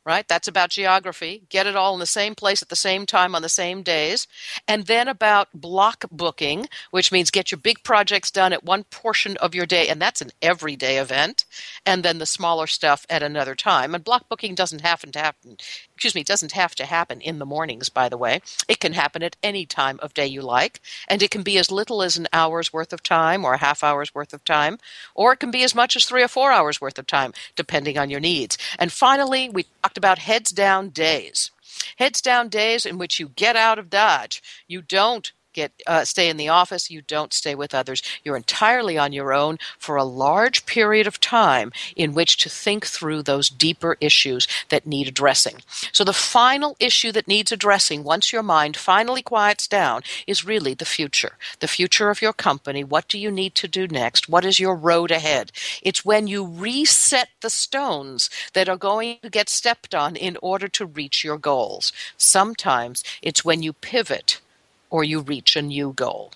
right? 0.08 0.26
That's 0.26 0.48
about 0.48 0.70
geography. 0.70 1.42
Get 1.50 1.66
it 1.66 1.76
all 1.76 1.92
in 1.92 2.00
the 2.00 2.06
same 2.06 2.34
place 2.34 2.62
at 2.62 2.70
the 2.70 2.76
same 2.76 3.04
time 3.04 3.34
on 3.34 3.42
the 3.42 3.48
same 3.50 3.82
days. 3.82 4.26
And 4.66 4.86
then 4.86 5.06
about 5.06 5.48
block 5.52 6.06
booking, 6.10 6.66
which 6.90 7.12
means 7.12 7.30
get 7.30 7.50
your 7.50 7.58
big 7.58 7.84
projects 7.84 8.30
done 8.30 8.54
at 8.54 8.64
one 8.64 8.84
portion 8.84 9.36
of 9.36 9.54
your 9.54 9.66
day, 9.66 9.86
and 9.86 10.00
that's 10.00 10.22
an 10.22 10.30
everyday 10.40 10.96
event, 10.96 11.44
and 11.84 12.02
then 12.02 12.16
the 12.16 12.24
smaller 12.24 12.66
stuff 12.66 13.04
at 13.10 13.22
another 13.22 13.54
time. 13.54 13.94
And 13.94 14.02
block 14.02 14.30
booking 14.30 14.54
doesn't 14.54 14.80
happen 14.80 15.12
to 15.12 15.18
happen, 15.18 15.58
excuse 15.98 16.14
me, 16.14 16.20
it 16.20 16.28
doesn't 16.28 16.52
have 16.52 16.76
to 16.76 16.86
happen 16.86 17.20
in 17.20 17.40
the 17.40 17.44
mornings, 17.44 17.88
by 17.88 18.08
the 18.08 18.16
way. 18.16 18.40
It 18.68 18.78
can 18.78 18.92
happen 18.92 19.20
at 19.24 19.34
any 19.42 19.66
time 19.66 19.98
of 20.00 20.14
day 20.14 20.28
you 20.28 20.42
like, 20.42 20.80
and 21.08 21.20
it 21.24 21.32
can 21.32 21.42
be 21.42 21.58
as 21.58 21.72
little 21.72 22.04
as 22.04 22.16
an 22.16 22.28
hour's 22.32 22.72
worth 22.72 22.92
of 22.92 23.02
time 23.02 23.44
or 23.44 23.54
a 23.54 23.58
half 23.58 23.82
hour's 23.82 24.14
worth 24.14 24.32
of 24.32 24.44
time, 24.44 24.78
or 25.16 25.32
it 25.32 25.40
can 25.40 25.50
be 25.50 25.64
as 25.64 25.74
much 25.74 25.96
as 25.96 26.04
three 26.04 26.22
or 26.22 26.28
four 26.28 26.52
hours 26.52 26.80
worth 26.80 27.00
of 27.00 27.08
time, 27.08 27.32
depending 27.56 27.98
on 27.98 28.10
your 28.10 28.20
needs. 28.20 28.56
And 28.78 28.92
finally, 28.92 29.48
we 29.48 29.66
talked 29.82 29.98
about 29.98 30.20
heads 30.20 30.52
down 30.52 30.90
days. 30.90 31.50
Heads 31.96 32.20
down 32.20 32.48
days 32.48 32.86
in 32.86 32.96
which 32.96 33.18
you 33.18 33.30
get 33.30 33.56
out 33.56 33.80
of 33.80 33.90
Dodge. 33.90 34.40
You 34.68 34.82
don't 34.82 35.32
get 35.58 35.72
uh, 35.86 36.04
stay 36.04 36.28
in 36.28 36.36
the 36.36 36.48
office 36.48 36.90
you 36.90 37.02
don't 37.02 37.32
stay 37.32 37.54
with 37.54 37.74
others. 37.74 38.02
You're 38.22 38.36
entirely 38.36 38.96
on 38.96 39.12
your 39.12 39.32
own 39.32 39.58
for 39.78 39.96
a 39.96 40.04
large 40.26 40.66
period 40.66 41.06
of 41.08 41.20
time 41.20 41.72
in 41.96 42.14
which 42.14 42.36
to 42.42 42.48
think 42.48 42.86
through 42.86 43.22
those 43.22 43.48
deeper 43.50 43.96
issues 44.00 44.46
that 44.68 44.86
need 44.86 45.08
addressing. 45.08 45.56
So 45.92 46.04
the 46.04 46.12
final 46.12 46.76
issue 46.78 47.12
that 47.12 47.28
needs 47.28 47.50
addressing 47.52 48.04
once 48.04 48.32
your 48.32 48.44
mind 48.44 48.76
finally 48.76 49.22
quiets 49.22 49.66
down 49.66 50.02
is 50.26 50.46
really 50.52 50.74
the 50.74 50.92
future 50.96 51.32
the 51.60 51.74
future 51.78 52.10
of 52.10 52.22
your 52.22 52.32
company. 52.32 52.84
What 52.84 53.08
do 53.08 53.18
you 53.18 53.30
need 53.30 53.54
to 53.56 53.68
do 53.68 53.86
next? 53.88 54.28
What 54.28 54.44
is 54.44 54.60
your 54.60 54.76
road 54.76 55.10
ahead? 55.10 55.50
It's 55.82 56.04
when 56.04 56.26
you 56.26 56.46
reset 56.46 57.28
the 57.40 57.50
stones 57.50 58.30
that 58.54 58.68
are 58.68 58.76
going 58.76 59.18
to 59.22 59.30
get 59.30 59.48
stepped 59.48 59.94
on 59.94 60.14
in 60.16 60.36
order 60.42 60.68
to 60.68 60.86
reach 60.86 61.24
your 61.24 61.38
goals. 61.38 61.92
Sometimes 62.16 63.02
it's 63.22 63.44
when 63.44 63.62
you 63.62 63.72
pivot 63.72 64.40
or 64.90 65.04
you 65.04 65.20
reach 65.20 65.56
a 65.56 65.62
new 65.62 65.92
goal. 65.92 66.32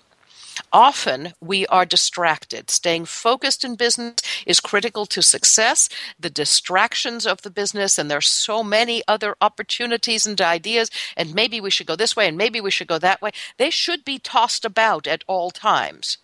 Often 0.71 1.33
we 1.41 1.65
are 1.67 1.85
distracted. 1.85 2.69
Staying 2.69 3.05
focused 3.05 3.63
in 3.63 3.75
business 3.75 4.15
is 4.45 4.59
critical 4.59 5.05
to 5.07 5.21
success. 5.21 5.89
The 6.19 6.29
distractions 6.29 7.25
of 7.25 7.41
the 7.41 7.49
business, 7.49 7.97
and 7.97 8.09
there's 8.09 8.27
so 8.27 8.63
many 8.63 9.03
other 9.07 9.35
opportunities 9.41 10.25
and 10.27 10.39
ideas, 10.39 10.91
and 11.17 11.33
maybe 11.33 11.59
we 11.59 11.71
should 11.71 11.87
go 11.87 11.95
this 11.95 12.15
way 12.15 12.27
and 12.27 12.37
maybe 12.37 12.61
we 12.61 12.71
should 12.71 12.87
go 12.87 12.99
that 12.99 13.21
way. 13.21 13.31
They 13.57 13.69
should 13.69 14.05
be 14.05 14.19
tossed 14.19 14.65
about 14.65 15.07
at 15.07 15.23
all 15.27 15.51
times. 15.51 16.17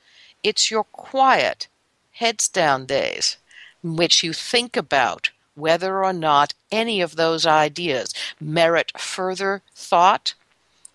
It's 0.44 0.72
your 0.72 0.84
quiet, 0.84 1.68
heads 2.12 2.48
down 2.48 2.86
days 2.86 3.38
in 3.84 3.96
which 3.96 4.24
you 4.24 4.34
think 4.34 4.78
about 4.78 5.32
whether 5.56 6.04
or 6.04 6.14
not 6.14 6.54
any 6.72 7.02
of 7.02 7.16
those 7.16 7.46
ideas 7.46 8.14
merit 8.40 8.92
further 8.98 9.62
thought 9.76 10.34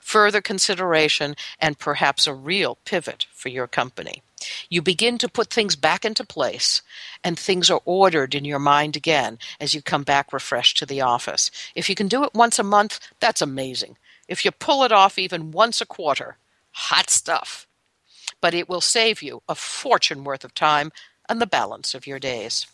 further 0.05 0.43
consideration, 0.43 1.35
and 1.59 1.79
perhaps 1.79 2.27
a 2.27 2.35
real 2.35 2.77
pivot 2.85 3.27
for 3.33 3.49
your 3.49 3.67
company. 3.67 4.23
You 4.69 4.83
begin 4.83 5.17
to 5.17 5.31
put 5.31 5.51
things 5.51 5.77
back 5.77 6.05
into 6.05 6.27
place, 6.27 6.83
and 7.25 7.39
things 7.39 7.71
are 7.71 7.81
ordered 7.87 8.35
in 8.35 8.45
your 8.45 8.59
mind 8.59 8.97
again 8.97 9.39
as 9.59 9.73
you 9.73 9.81
come 9.81 10.03
back 10.03 10.31
refreshed 10.31 10.77
to 10.79 10.87
the 10.87 11.01
office. 11.01 11.51
If 11.75 11.89
you 11.89 11.95
can 11.95 12.07
do 12.07 12.23
it 12.23 12.35
once 12.35 12.59
a 12.59 12.63
month, 12.63 13.01
that's 13.19 13.41
amazing. 13.41 13.97
If 14.29 14.45
you 14.45 14.51
pull 14.51 14.85
it 14.85 14.93
off 14.93 15.19
even 15.19 15.53
once 15.53 15.81
a 15.81 15.87
quarter, 15.87 16.37
hot 16.73 17.09
stuff. 17.09 17.67
But 18.43 18.53
it 18.53 18.69
will 18.69 18.83
save 18.83 19.23
you 19.23 19.43
a 19.49 19.55
fortune 19.55 20.23
worth 20.23 20.45
of 20.45 20.55
time 20.55 20.93
and 21.31 21.41
the 21.41 21.47
balance 21.47 21.95
of 21.95 22.07
your 22.07 22.19
days. 22.19 22.67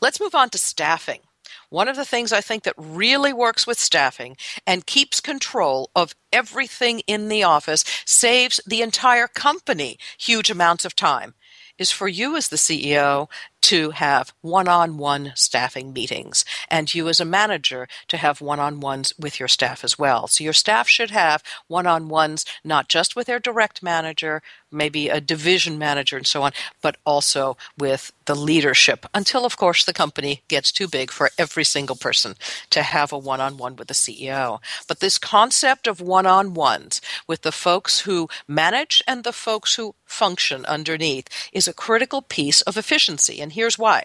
Let's 0.00 0.20
move 0.20 0.36
on 0.36 0.50
to 0.50 0.58
staffing. 0.58 1.20
One 1.70 1.88
of 1.88 1.96
the 1.96 2.04
things 2.04 2.32
I 2.32 2.40
think 2.40 2.62
that 2.62 2.74
really 2.76 3.32
works 3.32 3.66
with 3.66 3.78
staffing 3.78 4.36
and 4.66 4.86
keeps 4.86 5.20
control 5.20 5.90
of 5.94 6.14
everything 6.32 7.00
in 7.06 7.28
the 7.28 7.42
office, 7.42 7.84
saves 8.04 8.60
the 8.66 8.82
entire 8.82 9.28
company 9.28 9.98
huge 10.18 10.50
amounts 10.50 10.84
of 10.84 10.94
time, 10.94 11.34
is 11.78 11.90
for 11.90 12.08
you 12.08 12.36
as 12.36 12.48
the 12.48 12.56
CEO 12.56 13.28
to 13.66 13.90
have 13.90 14.32
one 14.42 14.68
on 14.68 14.96
one 14.96 15.32
staffing 15.34 15.92
meetings 15.92 16.44
and 16.70 16.94
you 16.94 17.08
as 17.08 17.18
a 17.18 17.24
manager 17.24 17.88
to 18.06 18.16
have 18.16 18.40
one 18.40 18.60
on 18.60 18.78
ones 18.78 19.12
with 19.18 19.40
your 19.40 19.48
staff 19.48 19.82
as 19.82 19.98
well. 19.98 20.28
So 20.28 20.44
your 20.44 20.52
staff 20.52 20.86
should 20.86 21.10
have 21.10 21.42
one 21.66 21.84
on 21.84 22.06
ones 22.08 22.44
not 22.62 22.88
just 22.88 23.16
with 23.16 23.26
their 23.26 23.40
direct 23.40 23.82
manager, 23.82 24.40
maybe 24.70 25.08
a 25.08 25.20
division 25.20 25.78
manager 25.78 26.16
and 26.16 26.26
so 26.26 26.42
on, 26.42 26.52
but 26.80 26.96
also 27.04 27.56
with 27.76 28.12
the 28.26 28.36
leadership 28.36 29.04
until, 29.12 29.44
of 29.44 29.56
course, 29.56 29.84
the 29.84 29.92
company 29.92 30.42
gets 30.46 30.70
too 30.70 30.86
big 30.86 31.10
for 31.10 31.30
every 31.36 31.64
single 31.64 31.96
person 31.96 32.34
to 32.70 32.82
have 32.82 33.12
a 33.12 33.18
one 33.18 33.40
on 33.40 33.56
one 33.56 33.74
with 33.74 33.88
the 33.88 33.94
CEO. 33.94 34.60
But 34.86 35.00
this 35.00 35.18
concept 35.18 35.88
of 35.88 36.00
one 36.00 36.26
on 36.26 36.54
ones 36.54 37.00
with 37.26 37.42
the 37.42 37.52
folks 37.52 38.00
who 38.00 38.28
manage 38.46 39.02
and 39.08 39.24
the 39.24 39.32
folks 39.32 39.74
who 39.74 39.96
function 40.04 40.64
underneath 40.66 41.28
is 41.52 41.66
a 41.66 41.72
critical 41.72 42.22
piece 42.22 42.60
of 42.62 42.76
efficiency. 42.76 43.40
And 43.40 43.52
here's 43.56 43.78
why 43.78 44.04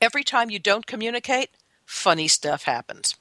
every 0.00 0.24
time 0.24 0.50
you 0.50 0.58
don't 0.58 0.86
communicate, 0.86 1.50
funny 1.84 2.26
stuff 2.26 2.64
happens. 2.64 3.14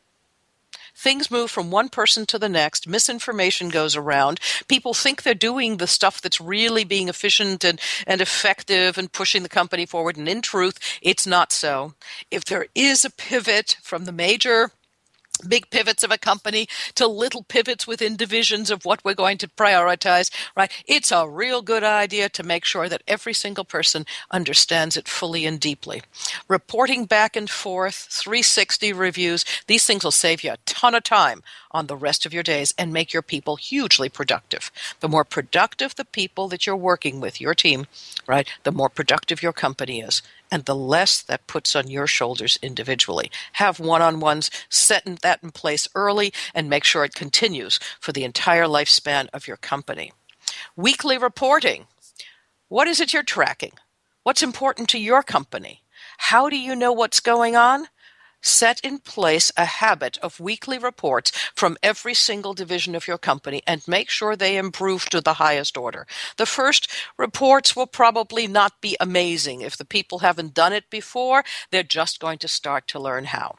Things 0.96 1.32
move 1.32 1.50
from 1.50 1.72
one 1.72 1.88
person 1.88 2.26
to 2.26 2.38
the 2.38 2.50
next. 2.50 2.88
Misinformation 2.88 3.70
goes 3.70 3.96
around. 3.96 4.40
People 4.68 4.94
think 4.94 5.24
they're 5.24 5.34
doing 5.34 5.78
the 5.78 5.88
stuff 5.88 6.22
that's 6.22 6.42
really 6.42 6.84
being 6.84 7.08
efficient 7.08 7.64
and, 7.64 7.80
and 8.06 8.20
effective 8.20 8.98
and 8.98 9.12
pushing 9.12 9.44
the 9.44 9.50
company 9.50 9.86
forward. 9.86 10.18
And 10.18 10.28
in 10.28 10.42
truth, 10.42 10.78
it's 11.02 11.26
not 11.26 11.54
so. 11.54 11.94
If 12.30 12.44
there 12.44 12.68
is 12.76 13.06
a 13.06 13.10
pivot 13.10 13.78
from 13.82 14.06
the 14.06 14.12
major 14.12 14.72
big 15.48 15.70
pivots 15.70 16.04
of 16.04 16.12
a 16.12 16.18
company 16.18 16.68
to 16.96 17.08
little 17.08 17.44
pivots 17.44 17.88
within 17.88 18.16
divisions 18.16 18.70
of 18.70 18.86
what 18.86 19.04
we're 19.04 19.14
going 19.14 19.38
to 19.38 19.48
prioritize, 19.48 20.32
right? 20.56 20.72
It's 20.86 21.12
a 21.12 21.28
real 21.28 21.62
good 21.62 21.84
idea 21.84 22.30
to 22.30 22.44
make 22.44 22.66
sure 22.66 22.90
that 22.90 23.04
every 23.08 23.34
single 23.34 23.66
person 23.66 24.06
understands 24.32 24.98
it 24.98 25.08
fully 25.08 25.46
and 25.46 25.60
deeply. 25.60 26.02
Reporting 26.48 27.06
back 27.06 27.36
and 27.36 27.50
forth, 27.50 28.08
360 28.12 28.94
reviews, 28.94 29.46
these 29.68 29.86
things 29.86 30.04
will 30.04 30.12
save 30.12 30.44
you 30.44 30.52
a 30.52 30.58
ton 30.66 30.96
of 30.96 31.04
time 31.04 31.44
on 31.72 31.88
the 31.88 31.96
rest 31.96 32.26
of 32.26 32.34
your 32.34 32.44
days 32.44 32.74
and 32.78 32.92
make 32.92 33.14
your 33.14 33.22
people 33.22 33.56
hugely 33.56 34.10
productive. 34.10 34.72
The 35.00 35.10
more 35.10 35.24
productive 35.24 35.96
the 35.96 36.06
people 36.06 36.48
that 36.50 36.66
you're 36.66 36.76
working 36.76 37.20
with, 37.20 37.40
your 37.40 37.54
team, 37.54 37.88
right, 38.28 38.50
the 38.64 38.72
more 38.72 38.90
productive 38.90 39.44
your 39.44 39.54
company 39.54 40.02
is 40.02 40.22
and 40.52 40.66
the 40.66 40.76
less 40.76 41.22
that 41.22 41.48
puts 41.48 41.76
on 41.76 41.90
your 41.90 42.08
shoulders 42.08 42.58
individually. 42.62 43.32
Have 43.54 43.80
one 43.80 44.02
on 44.02 44.20
ones, 44.20 44.50
set 44.70 45.04
that 45.22 45.44
in 45.44 45.52
place 45.52 45.88
early, 45.96 46.34
and 46.54 46.70
make 46.70 46.84
sure 46.84 47.04
it 47.04 47.14
continues 47.16 47.80
for 48.00 48.12
the 48.12 48.24
entire 48.24 48.66
lifespan 48.66 49.28
of 49.34 49.48
your 49.48 49.58
company. 49.58 50.12
Weekly 50.76 51.18
reporting. 51.18 51.88
What 52.68 52.88
is 52.88 53.00
it 53.00 53.14
you're 53.14 53.24
tracking? 53.24 53.74
What's 54.24 54.44
important 54.44 54.90
to 54.90 55.00
your 55.00 55.24
company? 55.24 55.84
How 56.18 56.50
do 56.50 56.58
you 56.58 56.76
know 56.76 56.92
what's 56.92 57.20
going 57.20 57.56
on? 57.56 57.88
Set 58.42 58.80
in 58.82 59.00
place 59.00 59.52
a 59.58 59.66
habit 59.66 60.18
of 60.20 60.40
weekly 60.40 60.78
reports 60.78 61.32
from 61.54 61.78
every 61.84 62.14
single 62.14 62.54
division 62.54 62.96
of 62.96 63.06
your 63.06 63.18
company 63.18 63.62
and 63.68 63.86
make 63.86 64.10
sure 64.10 64.36
they 64.36 64.56
improve 64.56 65.10
to 65.10 65.20
the 65.20 65.36
highest 65.36 65.76
order. 65.76 66.08
The 66.38 66.46
first 66.46 66.90
reports 67.18 67.76
will 67.76 67.86
probably 67.88 68.48
not 68.48 68.80
be 68.80 68.96
amazing. 69.00 69.60
If 69.60 69.76
the 69.76 69.84
people 69.84 70.20
haven't 70.20 70.54
done 70.54 70.72
it 70.72 70.90
before, 70.90 71.44
they're 71.70 71.84
just 71.84 72.22
going 72.22 72.38
to 72.40 72.48
start 72.48 72.88
to 72.88 73.00
learn 73.00 73.26
how. 73.26 73.58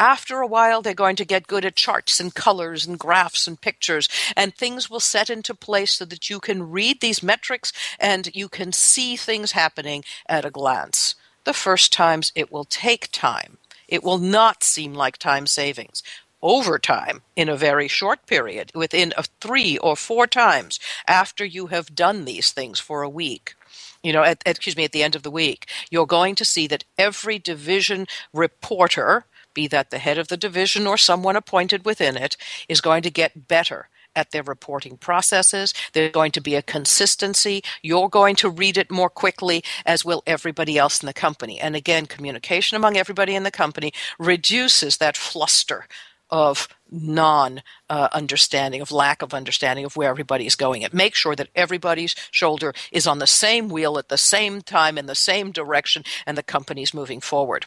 After 0.00 0.40
a 0.40 0.46
while, 0.46 0.80
they're 0.80 0.94
going 0.94 1.16
to 1.16 1.24
get 1.24 1.46
good 1.46 1.64
at 1.64 1.76
charts 1.76 2.18
and 2.18 2.34
colors 2.34 2.86
and 2.86 2.98
graphs 2.98 3.46
and 3.46 3.60
pictures, 3.60 4.08
and 4.34 4.54
things 4.54 4.88
will 4.88 5.00
set 5.00 5.28
into 5.28 5.54
place 5.54 5.92
so 5.92 6.04
that 6.06 6.30
you 6.30 6.40
can 6.40 6.70
read 6.70 7.00
these 7.00 7.22
metrics 7.22 7.72
and 8.00 8.34
you 8.34 8.48
can 8.48 8.72
see 8.72 9.16
things 9.16 9.52
happening 9.52 10.02
at 10.26 10.44
a 10.44 10.50
glance. 10.50 11.14
The 11.44 11.52
first 11.52 11.92
times 11.92 12.32
it 12.34 12.50
will 12.50 12.64
take 12.64 13.10
time 13.12 13.58
it 13.88 14.02
will 14.02 14.18
not 14.18 14.62
seem 14.62 14.94
like 14.94 15.18
time 15.18 15.46
savings. 15.46 16.02
Over 16.42 16.78
time, 16.78 17.22
in 17.36 17.48
a 17.48 17.56
very 17.56 17.88
short 17.88 18.26
period, 18.26 18.70
within 18.74 19.14
three 19.40 19.78
or 19.78 19.96
four 19.96 20.26
times 20.26 20.78
after 21.08 21.42
you 21.42 21.68
have 21.68 21.94
done 21.94 22.26
these 22.26 22.52
things 22.52 22.78
for 22.78 23.02
a 23.02 23.08
week, 23.08 23.54
you 24.02 24.12
know, 24.12 24.22
at, 24.22 24.42
excuse 24.44 24.76
me, 24.76 24.84
at 24.84 24.92
the 24.92 25.02
end 25.02 25.14
of 25.16 25.22
the 25.22 25.30
week, 25.30 25.66
you're 25.90 26.06
going 26.06 26.34
to 26.34 26.44
see 26.44 26.66
that 26.66 26.84
every 26.98 27.38
division 27.38 28.06
reporter, 28.34 29.24
be 29.54 29.66
that 29.68 29.90
the 29.90 29.98
head 29.98 30.18
of 30.18 30.28
the 30.28 30.36
division 30.36 30.86
or 30.86 30.98
someone 30.98 31.34
appointed 31.34 31.86
within 31.86 32.14
it, 32.14 32.36
is 32.68 32.82
going 32.82 33.02
to 33.02 33.10
get 33.10 33.48
better 33.48 33.88
at 34.16 34.30
their 34.30 34.42
reporting 34.42 34.96
processes. 34.96 35.74
There's 35.92 36.12
going 36.12 36.32
to 36.32 36.40
be 36.40 36.54
a 36.54 36.62
consistency. 36.62 37.62
You're 37.82 38.08
going 38.08 38.36
to 38.36 38.50
read 38.50 38.76
it 38.76 38.90
more 38.90 39.10
quickly, 39.10 39.64
as 39.84 40.04
will 40.04 40.22
everybody 40.26 40.78
else 40.78 41.02
in 41.02 41.06
the 41.06 41.12
company. 41.12 41.60
And 41.60 41.76
again, 41.76 42.06
communication 42.06 42.76
among 42.76 42.96
everybody 42.96 43.34
in 43.34 43.42
the 43.42 43.50
company 43.50 43.92
reduces 44.18 44.98
that 44.98 45.16
fluster 45.16 45.86
of 46.30 46.68
non 46.90 47.62
uh, 47.90 48.08
understanding, 48.12 48.80
of 48.80 48.90
lack 48.90 49.22
of 49.22 49.34
understanding 49.34 49.84
of 49.84 49.96
where 49.96 50.10
everybody 50.10 50.46
is 50.46 50.56
going. 50.56 50.82
It 50.82 50.94
makes 50.94 51.18
sure 51.18 51.36
that 51.36 51.48
everybody's 51.54 52.14
shoulder 52.30 52.72
is 52.90 53.06
on 53.06 53.18
the 53.18 53.26
same 53.26 53.68
wheel 53.68 53.98
at 53.98 54.08
the 54.08 54.18
same 54.18 54.62
time 54.62 54.98
in 54.98 55.06
the 55.06 55.14
same 55.14 55.52
direction 55.52 56.04
and 56.26 56.36
the 56.36 56.42
company's 56.42 56.94
moving 56.94 57.20
forward. 57.20 57.66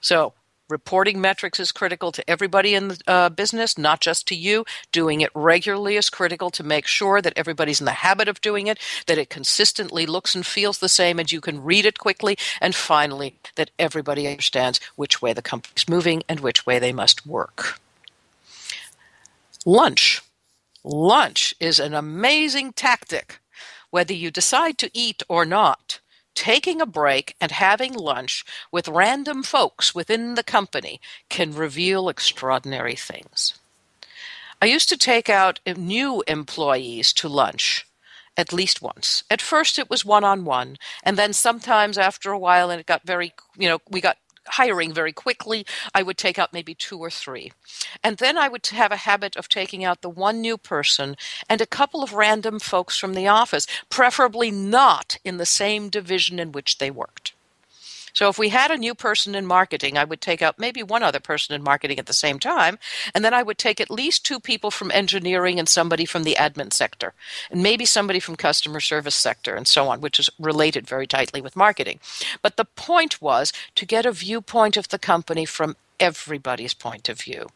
So, 0.00 0.34
Reporting 0.70 1.20
metrics 1.20 1.58
is 1.58 1.72
critical 1.72 2.12
to 2.12 2.30
everybody 2.30 2.76
in 2.76 2.88
the 2.88 3.02
uh, 3.08 3.28
business, 3.28 3.76
not 3.76 4.00
just 4.00 4.28
to 4.28 4.36
you. 4.36 4.64
Doing 4.92 5.20
it 5.20 5.30
regularly 5.34 5.96
is 5.96 6.08
critical 6.08 6.48
to 6.50 6.62
make 6.62 6.86
sure 6.86 7.20
that 7.20 7.32
everybody's 7.36 7.80
in 7.80 7.86
the 7.86 7.90
habit 7.90 8.28
of 8.28 8.40
doing 8.40 8.68
it, 8.68 8.78
that 9.06 9.18
it 9.18 9.30
consistently 9.30 10.06
looks 10.06 10.34
and 10.36 10.46
feels 10.46 10.78
the 10.78 10.88
same, 10.88 11.18
and 11.18 11.30
you 11.30 11.40
can 11.40 11.62
read 11.62 11.84
it 11.84 11.98
quickly. 11.98 12.38
And 12.60 12.74
finally, 12.74 13.34
that 13.56 13.72
everybody 13.80 14.28
understands 14.28 14.80
which 14.94 15.20
way 15.20 15.32
the 15.32 15.42
company's 15.42 15.88
moving 15.88 16.22
and 16.28 16.38
which 16.38 16.64
way 16.64 16.78
they 16.78 16.92
must 16.92 17.26
work. 17.26 17.80
Lunch. 19.66 20.22
Lunch 20.84 21.54
is 21.58 21.80
an 21.80 21.94
amazing 21.94 22.72
tactic, 22.72 23.40
whether 23.90 24.14
you 24.14 24.30
decide 24.30 24.78
to 24.78 24.90
eat 24.94 25.22
or 25.28 25.44
not 25.44 25.98
taking 26.40 26.80
a 26.80 26.86
break 26.86 27.36
and 27.38 27.52
having 27.52 27.92
lunch 27.92 28.46
with 28.72 28.88
random 28.88 29.42
folks 29.42 29.94
within 29.94 30.36
the 30.36 30.42
company 30.42 30.98
can 31.28 31.54
reveal 31.54 32.08
extraordinary 32.08 32.96
things. 32.96 33.58
I 34.62 34.64
used 34.64 34.88
to 34.88 34.96
take 34.96 35.28
out 35.28 35.60
new 35.66 36.24
employees 36.26 37.12
to 37.12 37.28
lunch 37.28 37.86
at 38.38 38.54
least 38.54 38.80
once. 38.80 39.22
At 39.30 39.42
first 39.42 39.78
it 39.78 39.90
was 39.90 40.02
one 40.02 40.24
on 40.24 40.46
one, 40.46 40.78
and 41.02 41.18
then 41.18 41.34
sometimes 41.34 41.98
after 41.98 42.32
a 42.32 42.38
while 42.38 42.70
and 42.70 42.80
it 42.80 42.86
got 42.86 43.02
very, 43.06 43.34
you 43.58 43.68
know, 43.68 43.80
we 43.90 44.00
got 44.00 44.16
hiring 44.52 44.92
very 44.92 45.12
quickly, 45.12 45.66
I 45.94 46.02
would 46.02 46.18
take 46.18 46.38
out 46.38 46.52
maybe 46.52 46.74
two 46.74 46.98
or 46.98 47.10
three. 47.10 47.52
And 48.02 48.16
then 48.18 48.36
I 48.36 48.48
would 48.48 48.66
have 48.66 48.92
a 48.92 48.96
habit 48.96 49.36
of 49.36 49.48
taking 49.48 49.84
out 49.84 50.02
the 50.02 50.10
one 50.10 50.40
new 50.40 50.56
person 50.56 51.16
and 51.48 51.60
a 51.60 51.66
couple 51.66 52.02
of 52.02 52.12
random 52.12 52.58
folks 52.58 52.96
from 52.96 53.14
the 53.14 53.28
office, 53.28 53.66
preferably 53.88 54.50
not 54.50 55.18
in 55.24 55.36
the 55.36 55.46
same 55.46 55.88
division 55.88 56.38
in 56.38 56.52
which 56.52 56.78
they 56.78 56.90
worked. 56.90 57.32
So 58.12 58.28
if 58.28 58.38
we 58.38 58.48
had 58.48 58.70
a 58.70 58.76
new 58.76 58.94
person 58.94 59.34
in 59.34 59.46
marketing, 59.46 59.96
I 59.96 60.04
would 60.04 60.20
take 60.20 60.42
out 60.42 60.58
maybe 60.58 60.82
one 60.82 61.02
other 61.02 61.20
person 61.20 61.54
in 61.54 61.62
marketing 61.62 61.98
at 61.98 62.06
the 62.06 62.12
same 62.12 62.38
time, 62.38 62.78
and 63.14 63.24
then 63.24 63.34
I 63.34 63.42
would 63.42 63.58
take 63.58 63.80
at 63.80 63.90
least 63.90 64.24
two 64.24 64.40
people 64.40 64.70
from 64.70 64.90
engineering 64.90 65.58
and 65.58 65.68
somebody 65.68 66.04
from 66.04 66.24
the 66.24 66.36
admin 66.38 66.72
sector, 66.72 67.14
and 67.50 67.62
maybe 67.62 67.84
somebody 67.84 68.20
from 68.20 68.36
customer 68.36 68.80
service 68.80 69.14
sector 69.14 69.54
and 69.54 69.66
so 69.66 69.88
on, 69.88 70.00
which 70.00 70.18
is 70.18 70.30
related 70.38 70.86
very 70.86 71.06
tightly 71.06 71.40
with 71.40 71.56
marketing. 71.56 72.00
But 72.42 72.56
the 72.56 72.64
point 72.64 73.20
was 73.22 73.52
to 73.74 73.86
get 73.86 74.06
a 74.06 74.12
viewpoint 74.12 74.76
of 74.76 74.88
the 74.88 74.98
company 74.98 75.44
from 75.44 75.76
everybody's 75.98 76.74
point 76.74 77.08
of 77.08 77.20
view. 77.20 77.48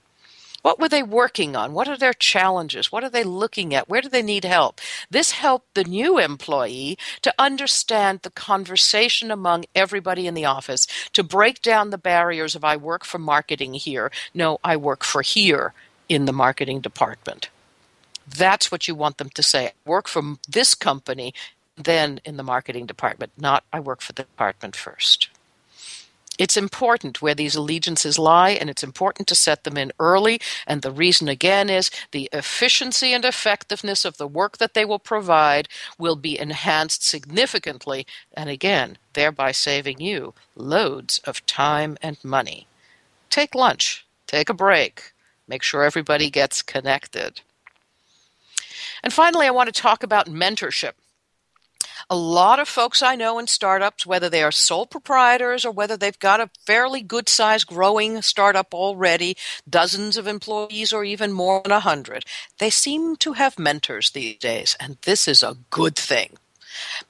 What 0.64 0.80
were 0.80 0.88
they 0.88 1.02
working 1.02 1.56
on? 1.56 1.74
What 1.74 1.88
are 1.88 1.98
their 1.98 2.14
challenges? 2.14 2.90
What 2.90 3.04
are 3.04 3.10
they 3.10 3.22
looking 3.22 3.74
at? 3.74 3.86
Where 3.86 4.00
do 4.00 4.08
they 4.08 4.22
need 4.22 4.46
help? 4.46 4.80
This 5.10 5.32
helped 5.32 5.74
the 5.74 5.84
new 5.84 6.18
employee 6.18 6.96
to 7.20 7.34
understand 7.38 8.20
the 8.22 8.30
conversation 8.30 9.30
among 9.30 9.66
everybody 9.74 10.26
in 10.26 10.32
the 10.32 10.46
office, 10.46 10.86
to 11.12 11.22
break 11.22 11.60
down 11.60 11.90
the 11.90 11.98
barriers 11.98 12.54
of 12.54 12.64
I 12.64 12.78
work 12.78 13.04
for 13.04 13.18
marketing 13.18 13.74
here. 13.74 14.10
No, 14.32 14.58
I 14.64 14.78
work 14.78 15.04
for 15.04 15.20
here 15.20 15.74
in 16.08 16.24
the 16.24 16.32
marketing 16.32 16.80
department. 16.80 17.50
That's 18.26 18.72
what 18.72 18.88
you 18.88 18.94
want 18.94 19.18
them 19.18 19.28
to 19.34 19.42
say. 19.42 19.72
Work 19.84 20.08
for 20.08 20.38
this 20.48 20.74
company 20.74 21.34
then 21.76 22.20
in 22.24 22.38
the 22.38 22.42
marketing 22.42 22.86
department, 22.86 23.32
not 23.36 23.64
I 23.70 23.80
work 23.80 24.00
for 24.00 24.14
the 24.14 24.22
department 24.22 24.76
first. 24.76 25.28
It's 26.36 26.56
important 26.56 27.22
where 27.22 27.34
these 27.34 27.54
allegiances 27.54 28.18
lie, 28.18 28.50
and 28.50 28.68
it's 28.68 28.82
important 28.82 29.28
to 29.28 29.34
set 29.36 29.62
them 29.62 29.76
in 29.76 29.92
early. 30.00 30.40
And 30.66 30.82
the 30.82 30.90
reason, 30.90 31.28
again, 31.28 31.70
is 31.70 31.90
the 32.10 32.28
efficiency 32.32 33.12
and 33.12 33.24
effectiveness 33.24 34.04
of 34.04 34.16
the 34.16 34.26
work 34.26 34.58
that 34.58 34.74
they 34.74 34.84
will 34.84 34.98
provide 34.98 35.68
will 35.98 36.16
be 36.16 36.38
enhanced 36.38 37.04
significantly, 37.06 38.06
and 38.32 38.50
again, 38.50 38.98
thereby 39.12 39.52
saving 39.52 40.00
you 40.00 40.34
loads 40.56 41.20
of 41.20 41.46
time 41.46 41.96
and 42.02 42.16
money. 42.24 42.66
Take 43.30 43.54
lunch, 43.54 44.04
take 44.26 44.48
a 44.48 44.54
break, 44.54 45.12
make 45.46 45.62
sure 45.62 45.84
everybody 45.84 46.30
gets 46.30 46.62
connected. 46.62 47.42
And 49.02 49.12
finally, 49.12 49.46
I 49.46 49.50
want 49.50 49.72
to 49.72 49.80
talk 49.80 50.02
about 50.02 50.26
mentorship. 50.26 50.92
A 52.10 52.16
lot 52.16 52.60
of 52.60 52.68
folks 52.68 53.02
I 53.02 53.16
know 53.16 53.38
in 53.38 53.46
startups, 53.46 54.04
whether 54.04 54.28
they 54.28 54.42
are 54.42 54.52
sole 54.52 54.86
proprietors 54.86 55.64
or 55.64 55.70
whether 55.70 55.96
they've 55.96 56.18
got 56.18 56.40
a 56.40 56.50
fairly 56.66 57.00
good 57.00 57.28
sized 57.28 57.66
growing 57.66 58.20
startup 58.20 58.74
already, 58.74 59.36
dozens 59.68 60.16
of 60.16 60.26
employees 60.26 60.92
or 60.92 61.04
even 61.04 61.32
more 61.32 61.62
than 61.62 61.72
a 61.72 61.80
hundred, 61.80 62.24
they 62.58 62.70
seem 62.70 63.16
to 63.16 63.32
have 63.32 63.58
mentors 63.58 64.10
these 64.10 64.36
days, 64.36 64.76
and 64.78 64.98
this 65.02 65.26
is 65.26 65.42
a 65.42 65.56
good 65.70 65.96
thing. 65.96 66.36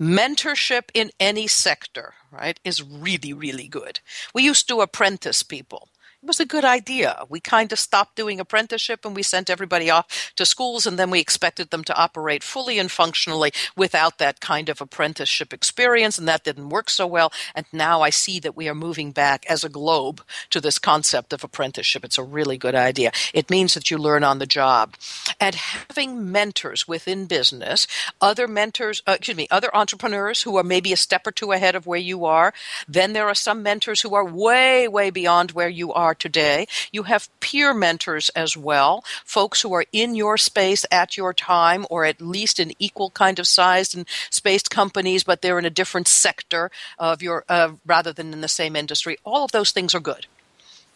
Mentorship 0.00 0.90
in 0.94 1.10
any 1.18 1.46
sector, 1.46 2.14
right, 2.30 2.60
is 2.64 2.82
really, 2.82 3.32
really 3.32 3.66
good. 3.66 4.00
We 4.32 4.44
used 4.44 4.68
to 4.68 4.80
apprentice 4.80 5.42
people 5.42 5.88
was 6.26 6.40
a 6.40 6.46
good 6.46 6.64
idea. 6.64 7.24
We 7.28 7.40
kind 7.40 7.72
of 7.72 7.78
stopped 7.78 8.16
doing 8.16 8.40
apprenticeship 8.40 9.04
and 9.04 9.14
we 9.14 9.22
sent 9.22 9.50
everybody 9.50 9.90
off 9.90 10.32
to 10.36 10.46
schools 10.46 10.86
and 10.86 10.98
then 10.98 11.10
we 11.10 11.20
expected 11.20 11.70
them 11.70 11.84
to 11.84 11.96
operate 11.96 12.42
fully 12.42 12.78
and 12.78 12.90
functionally 12.90 13.52
without 13.76 14.18
that 14.18 14.40
kind 14.40 14.68
of 14.68 14.80
apprenticeship 14.80 15.52
experience 15.52 16.18
and 16.18 16.26
that 16.28 16.44
didn't 16.44 16.68
work 16.68 16.90
so 16.90 17.06
well. 17.06 17.32
And 17.54 17.66
now 17.72 18.00
I 18.02 18.10
see 18.10 18.40
that 18.40 18.56
we 18.56 18.68
are 18.68 18.74
moving 18.74 19.12
back 19.12 19.44
as 19.48 19.64
a 19.64 19.68
globe 19.68 20.22
to 20.50 20.60
this 20.60 20.78
concept 20.78 21.32
of 21.32 21.44
apprenticeship. 21.44 22.04
It's 22.04 22.18
a 22.18 22.22
really 22.22 22.56
good 22.58 22.74
idea. 22.74 23.12
It 23.32 23.50
means 23.50 23.74
that 23.74 23.90
you 23.90 23.98
learn 23.98 24.24
on 24.24 24.38
the 24.38 24.46
job. 24.46 24.94
And 25.40 25.54
having 25.54 26.30
mentors 26.32 26.88
within 26.88 27.26
business, 27.26 27.86
other 28.20 28.48
mentors, 28.48 29.02
uh, 29.06 29.12
excuse 29.12 29.36
me, 29.36 29.48
other 29.50 29.74
entrepreneurs 29.74 30.42
who 30.42 30.56
are 30.56 30.64
maybe 30.64 30.92
a 30.92 30.96
step 30.96 31.26
or 31.26 31.32
two 31.32 31.52
ahead 31.52 31.74
of 31.74 31.86
where 31.86 31.98
you 31.98 32.24
are. 32.24 32.52
Then 32.88 33.12
there 33.12 33.28
are 33.28 33.34
some 33.34 33.62
mentors 33.62 34.00
who 34.00 34.14
are 34.14 34.24
way, 34.24 34.88
way 34.88 35.10
beyond 35.10 35.52
where 35.52 35.68
you 35.68 35.92
are 35.92 36.13
are 36.14 36.16
today. 36.16 36.66
You 36.92 37.04
have 37.04 37.28
peer 37.40 37.74
mentors 37.74 38.28
as 38.30 38.56
well, 38.56 39.04
folks 39.24 39.62
who 39.62 39.72
are 39.74 39.84
in 39.92 40.14
your 40.14 40.36
space 40.36 40.86
at 40.90 41.16
your 41.16 41.34
time 41.34 41.86
or 41.90 42.04
at 42.04 42.20
least 42.20 42.60
in 42.60 42.72
equal 42.78 43.10
kind 43.10 43.38
of 43.38 43.46
sized 43.46 43.96
and 43.96 44.06
spaced 44.30 44.70
companies, 44.70 45.24
but 45.24 45.42
they're 45.42 45.58
in 45.58 45.64
a 45.64 45.70
different 45.70 46.08
sector 46.08 46.70
of 46.98 47.22
your 47.22 47.44
uh, 47.48 47.72
rather 47.84 48.12
than 48.12 48.32
in 48.32 48.40
the 48.40 48.48
same 48.48 48.76
industry. 48.76 49.16
All 49.24 49.44
of 49.44 49.52
those 49.52 49.72
things 49.72 49.94
are 49.94 50.00
good. 50.00 50.26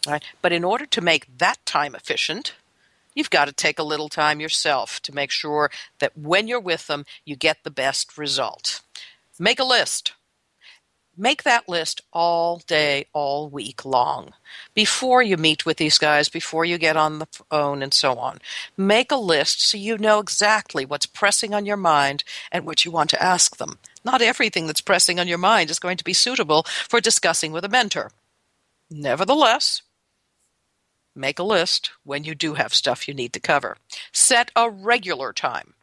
Right? 0.07 0.23
But 0.41 0.53
in 0.53 0.63
order 0.63 0.85
to 0.85 1.01
make 1.01 1.27
that 1.39 1.57
time 1.65 1.93
efficient, 1.93 2.53
you've 3.13 3.29
got 3.29 3.45
to 3.45 3.51
take 3.51 3.77
a 3.77 3.83
little 3.83 4.07
time 4.07 4.39
yourself 4.39 5.01
to 5.01 5.13
make 5.13 5.29
sure 5.29 5.69
that 5.99 6.17
when 6.17 6.47
you're 6.47 6.59
with 6.59 6.87
them, 6.87 7.05
you 7.25 7.35
get 7.35 7.57
the 7.63 7.71
best 7.71 8.17
result. 8.17 8.81
Make 9.37 9.59
a 9.59 9.65
list. 9.65 10.13
Make 11.21 11.43
that 11.43 11.67
list 11.67 11.99
all 12.13 12.59
day, 12.59 13.07
all 13.11 13.49
week 13.49 13.83
long 13.83 14.31
before 14.73 15.21
you 15.21 15.35
meet 15.35 15.65
with 15.65 15.75
these 15.75 15.97
guys, 15.97 16.29
before 16.29 16.63
you 16.63 16.77
get 16.77 16.95
on 16.95 17.19
the 17.19 17.25
phone, 17.25 17.83
and 17.83 17.93
so 17.93 18.17
on. 18.17 18.39
Make 18.77 19.11
a 19.11 19.17
list 19.17 19.59
so 19.59 19.77
you 19.77 19.97
know 19.97 20.19
exactly 20.19 20.85
what's 20.85 21.05
pressing 21.05 21.53
on 21.53 21.65
your 21.65 21.75
mind 21.75 22.23
and 22.53 22.65
what 22.65 22.85
you 22.85 22.91
want 22.91 23.09
to 23.09 23.21
ask 23.21 23.57
them. 23.57 23.79
Not 24.05 24.21
everything 24.21 24.65
that's 24.65 24.79
pressing 24.79 25.19
on 25.19 25.27
your 25.27 25.37
mind 25.37 25.69
is 25.69 25.77
going 25.77 25.97
to 25.97 26.05
be 26.05 26.13
suitable 26.13 26.63
for 26.87 27.01
discussing 27.01 27.51
with 27.51 27.65
a 27.65 27.69
mentor. 27.69 28.11
Nevertheless, 28.89 29.81
make 31.13 31.37
a 31.37 31.43
list 31.43 31.91
when 32.05 32.23
you 32.23 32.33
do 32.33 32.53
have 32.53 32.73
stuff 32.73 33.09
you 33.09 33.13
need 33.13 33.33
to 33.33 33.41
cover. 33.41 33.75
Set 34.13 34.51
a 34.55 34.69
regular 34.69 35.33
time 35.33 35.73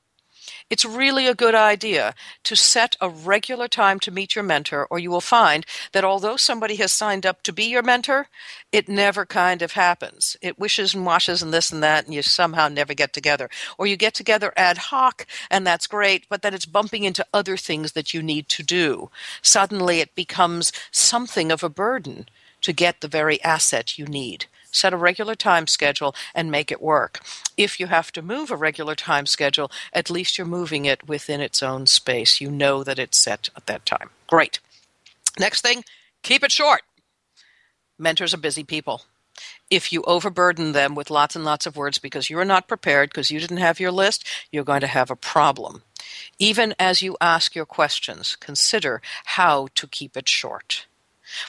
it's 0.69 0.85
really 0.85 1.27
a 1.27 1.35
good 1.35 1.55
idea 1.55 2.15
to 2.45 2.57
set 2.57 2.97
a 3.01 3.09
regular 3.09 3.69
time 3.69 4.01
to 4.01 4.11
meet 4.11 4.35
your 4.35 4.45
mentor, 4.45 4.87
or 4.91 4.99
you 4.99 5.11
will 5.11 5.21
find 5.21 5.65
that 5.93 6.05
although 6.05 6.37
somebody 6.37 6.77
has 6.77 6.91
signed 6.91 7.25
up 7.25 7.43
to 7.43 7.53
be 7.53 7.65
your 7.65 7.83
mentor, 7.83 8.29
it 8.73 8.89
never 8.89 9.25
kind 9.25 9.63
of 9.63 9.73
happens. 9.73 10.37
It 10.43 10.59
wishes 10.59 10.95
and 10.95 11.07
washes 11.07 11.43
and 11.43 11.53
this 11.53 11.71
and 11.71 11.83
that, 11.83 12.07
and 12.07 12.15
you 12.15 12.23
somehow 12.23 12.69
never 12.69 12.95
get 12.95 13.13
together. 13.13 13.49
Or 13.79 13.87
you 13.87 13.97
get 13.97 14.15
together 14.15 14.53
ad 14.57 14.79
hoc, 14.79 15.27
and 15.51 15.67
that's 15.67 15.87
great, 15.87 16.27
but 16.29 16.43
then 16.43 16.55
it's 16.55 16.67
bumping 16.67 17.05
into 17.05 17.27
other 17.33 17.57
things 17.57 17.93
that 17.93 18.13
you 18.13 18.23
need 18.23 18.49
to 18.51 18.63
do. 18.63 19.11
Suddenly 19.43 20.01
it 20.01 20.15
becomes 20.15 20.73
something 20.91 21.53
of 21.53 21.63
a 21.63 21.69
burden 21.69 22.27
to 22.63 22.73
get 22.73 23.01
the 23.01 23.09
very 23.09 23.41
asset 23.43 23.99
you 23.99 24.07
need 24.07 24.47
set 24.71 24.93
a 24.93 24.97
regular 24.97 25.35
time 25.35 25.67
schedule 25.67 26.15
and 26.35 26.51
make 26.51 26.71
it 26.71 26.83
work. 26.83 27.21
If 27.57 27.81
you 27.81 27.87
have 27.87 28.13
to 28.13 28.23
move 28.23 28.51
a 28.51 28.57
regular 28.57 28.95
time 28.95 29.27
schedule, 29.27 29.71
at 29.93 30.11
least 30.11 30.39
you're 30.39 30.47
moving 30.47 30.85
it 30.85 31.09
within 31.09 31.41
its 31.41 31.63
own 31.63 31.87
space. 31.87 32.41
You 32.41 32.51
know 32.51 32.85
that 32.85 32.99
it's 32.99 33.19
set 33.19 33.51
at 33.57 33.67
that 33.67 33.87
time. 33.87 34.11
Great. 34.27 34.61
Next 35.39 35.61
thing, 35.61 35.85
keep 36.23 36.43
it 36.43 36.53
short. 36.53 36.83
Mentors 37.99 38.35
are 38.35 38.39
busy 38.39 38.65
people. 38.65 39.03
If 39.71 39.93
you 39.93 40.03
overburden 40.05 40.73
them 40.73 40.95
with 40.95 41.11
lots 41.11 41.37
and 41.37 41.45
lots 41.45 41.67
of 41.67 41.77
words 41.77 41.99
because 41.99 42.31
you're 42.31 42.45
not 42.45 42.69
prepared, 42.69 43.11
because 43.11 43.31
you 43.31 43.41
didn't 43.41 43.57
have 43.59 43.81
your 43.81 43.91
list, 43.91 44.27
you're 44.51 44.65
going 44.65 44.81
to 44.81 44.87
have 44.87 45.11
a 45.11 45.17
problem. 45.17 45.83
Even 46.39 46.75
as 46.79 47.03
you 47.03 47.17
ask 47.21 47.55
your 47.55 47.67
questions, 47.67 48.37
consider 48.37 49.03
how 49.25 49.69
to 49.75 49.87
keep 49.87 50.17
it 50.17 50.29
short. 50.29 50.87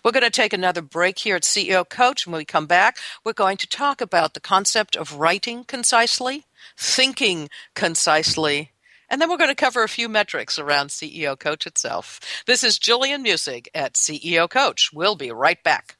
We're 0.03 0.11
going 0.11 0.23
to 0.23 0.29
take 0.29 0.53
another 0.53 0.81
break 0.81 1.19
here 1.19 1.35
at 1.35 1.43
CEO 1.43 1.87
Coach. 1.87 2.25
When 2.25 2.37
we 2.37 2.45
come 2.45 2.65
back, 2.65 2.97
we're 3.23 3.33
going 3.33 3.57
to 3.57 3.67
talk 3.67 4.01
about 4.01 4.33
the 4.33 4.39
concept 4.39 4.95
of 4.95 5.19
writing 5.19 5.63
concisely, 5.63 6.45
thinking 6.77 7.49
concisely, 7.75 8.71
and 9.09 9.21
then 9.21 9.29
we're 9.29 9.37
going 9.37 9.49
to 9.49 9.55
cover 9.55 9.83
a 9.83 9.89
few 9.89 10.09
metrics 10.09 10.59
around 10.59 10.89
CEO 10.89 11.39
Coach 11.39 11.65
itself. 11.65 12.19
This 12.45 12.63
is 12.63 12.77
Gillian 12.77 13.23
Muessig 13.23 13.67
at 13.73 13.93
CEO 13.93 14.49
Coach. 14.49 14.91
We'll 14.93 15.15
be 15.15 15.31
right 15.31 15.61
back. 15.63 15.97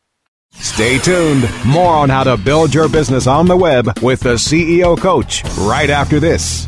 Stay 0.51 0.97
tuned. 0.97 1.47
More 1.65 1.93
on 1.93 2.09
how 2.09 2.23
to 2.23 2.37
build 2.37 2.73
your 2.73 2.89
business 2.89 3.27
on 3.27 3.47
the 3.47 3.57
web 3.57 3.99
with 4.01 4.21
the 4.21 4.35
CEO 4.35 4.99
Coach 4.99 5.43
right 5.57 5.89
after 5.89 6.19
this. 6.19 6.67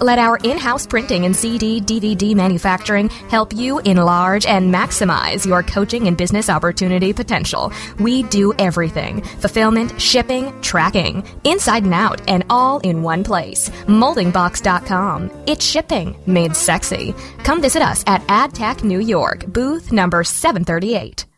Let 0.00 0.18
our 0.18 0.36
in 0.38 0.58
house 0.58 0.86
printing 0.86 1.24
and 1.24 1.34
CD 1.34 1.80
DVD 1.80 2.34
manufacturing 2.34 3.08
help 3.30 3.52
you 3.52 3.78
enlarge 3.80 4.46
and 4.46 4.74
maximize 4.74 5.46
your 5.46 5.62
coaching 5.62 6.08
and 6.08 6.16
business 6.16 6.48
opportunity 6.48 7.12
potential. 7.12 7.72
We 7.98 8.24
do 8.24 8.52
everything 8.58 9.22
fulfillment, 9.22 10.00
shipping, 10.00 10.60
tracking, 10.60 11.24
inside 11.44 11.84
and 11.84 11.94
out, 11.94 12.20
and 12.28 12.44
all 12.50 12.80
in 12.80 13.02
one 13.02 13.24
place. 13.24 13.68
Moldingbox.com. 13.86 15.30
It's 15.46 15.64
shipping 15.64 16.16
made 16.26 16.56
sexy. 16.56 17.14
Come 17.44 17.60
visit 17.60 17.82
us 17.82 18.04
at 18.06 18.26
AdTech 18.26 18.84
New 18.84 19.00
York, 19.00 19.46
booth 19.46 19.92
number 19.92 20.24
738. 20.24 21.37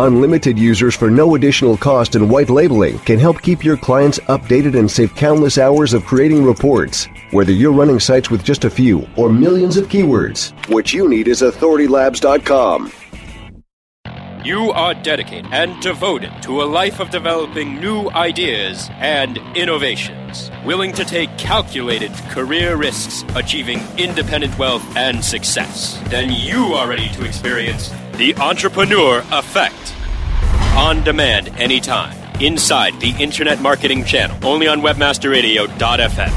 Unlimited 0.00 0.58
users 0.58 0.96
for 0.96 1.10
no 1.10 1.34
additional 1.34 1.76
cost 1.76 2.14
and 2.14 2.30
white 2.30 2.48
labeling 2.48 2.98
can 3.00 3.18
help 3.18 3.42
keep 3.42 3.62
your 3.62 3.76
clients 3.76 4.18
updated 4.30 4.74
and 4.78 4.90
save 4.90 5.14
countless 5.14 5.58
hours 5.58 5.92
of 5.92 6.06
creating 6.06 6.42
reports. 6.42 7.06
Whether 7.32 7.52
you're 7.52 7.70
running 7.70 8.00
sites 8.00 8.30
with 8.30 8.42
just 8.42 8.64
a 8.64 8.70
few 8.70 9.06
or 9.14 9.30
millions 9.30 9.76
of 9.76 9.88
keywords, 9.88 10.54
what 10.70 10.94
you 10.94 11.06
need 11.06 11.28
is 11.28 11.42
authoritylabs.com. 11.42 12.90
You 14.42 14.70
are 14.70 14.94
dedicated 14.94 15.52
and 15.52 15.78
devoted 15.82 16.32
to 16.44 16.62
a 16.62 16.64
life 16.64 16.98
of 16.98 17.10
developing 17.10 17.78
new 17.78 18.08
ideas 18.08 18.88
and 18.92 19.36
innovations, 19.54 20.50
willing 20.64 20.92
to 20.92 21.04
take 21.04 21.36
calculated 21.36 22.12
career 22.30 22.76
risks, 22.76 23.22
achieving 23.36 23.82
independent 23.98 24.58
wealth 24.58 24.96
and 24.96 25.22
success. 25.22 26.00
Then 26.08 26.32
you 26.32 26.72
are 26.72 26.88
ready 26.88 27.10
to 27.10 27.26
experience 27.26 27.90
the 28.20 28.34
entrepreneur 28.34 29.24
effect. 29.32 29.94
On 30.76 31.02
demand 31.02 31.48
anytime, 31.56 32.14
inside 32.38 33.00
the 33.00 33.14
Internet 33.18 33.62
Marketing 33.62 34.04
Channel, 34.04 34.36
only 34.46 34.68
on 34.68 34.82
WebmasterRadio.fm. 34.82 36.30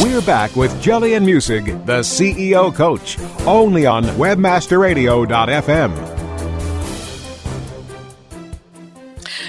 We're 0.00 0.22
back 0.22 0.54
with 0.54 0.80
Gillian 0.80 1.26
Muessig, 1.26 1.84
the 1.86 2.02
CEO 2.02 2.72
coach, 2.72 3.18
only 3.48 3.84
on 3.84 4.04
webmasterradio.fm. 4.04 6.17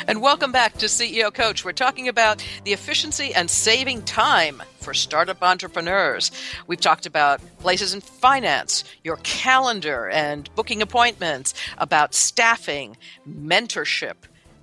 And 0.10 0.24
welcome 0.24 0.52
back 0.52 0.74
to 0.80 0.88
CEO 0.88 1.32
Coach. 1.32 1.64
We're 1.64 1.72
talking 1.72 2.08
about 2.08 2.44
the 2.64 2.74
efficiency 2.74 3.32
and 3.32 3.48
saving 3.48 4.02
time 4.06 4.64
for 4.80 4.92
startup 4.92 5.44
entrepreneurs. 5.44 6.32
We've 6.66 6.82
talked 6.82 7.06
about 7.06 7.42
places 7.60 7.94
in 7.94 8.02
finance, 8.02 8.86
your 9.04 9.18
calendar 9.18 10.10
and 10.10 10.50
booking 10.56 10.82
appointments, 10.82 11.54
about 11.78 12.16
staffing, 12.16 12.98
mentorship, 13.30 14.16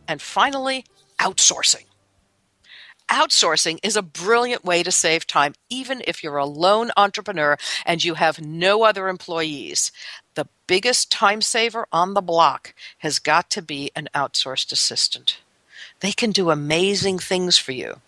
and 0.08 0.20
finally, 0.20 0.84
outsourcing. 1.20 1.84
Outsourcing 3.08 3.78
is 3.84 3.94
a 3.94 4.02
brilliant 4.02 4.64
way 4.64 4.82
to 4.82 4.90
save 4.90 5.28
time, 5.28 5.54
even 5.70 6.02
if 6.08 6.24
you're 6.24 6.38
a 6.38 6.44
lone 6.44 6.90
entrepreneur 6.96 7.56
and 7.84 8.02
you 8.02 8.14
have 8.14 8.40
no 8.40 8.82
other 8.82 9.06
employees. 9.08 9.92
The 10.36 10.46
biggest 10.66 11.10
time 11.10 11.40
saver 11.40 11.86
on 11.90 12.14
the 12.14 12.22
block 12.22 12.74
has 12.98 13.18
got 13.18 13.50
to 13.50 13.62
be 13.62 13.90
an 13.96 14.08
outsourced 14.14 14.70
assistant. 14.70 15.38
They 16.00 16.12
can 16.12 16.30
do 16.30 16.50
amazing 16.50 17.18
things 17.18 17.58
for 17.58 17.72
you. 17.72 18.00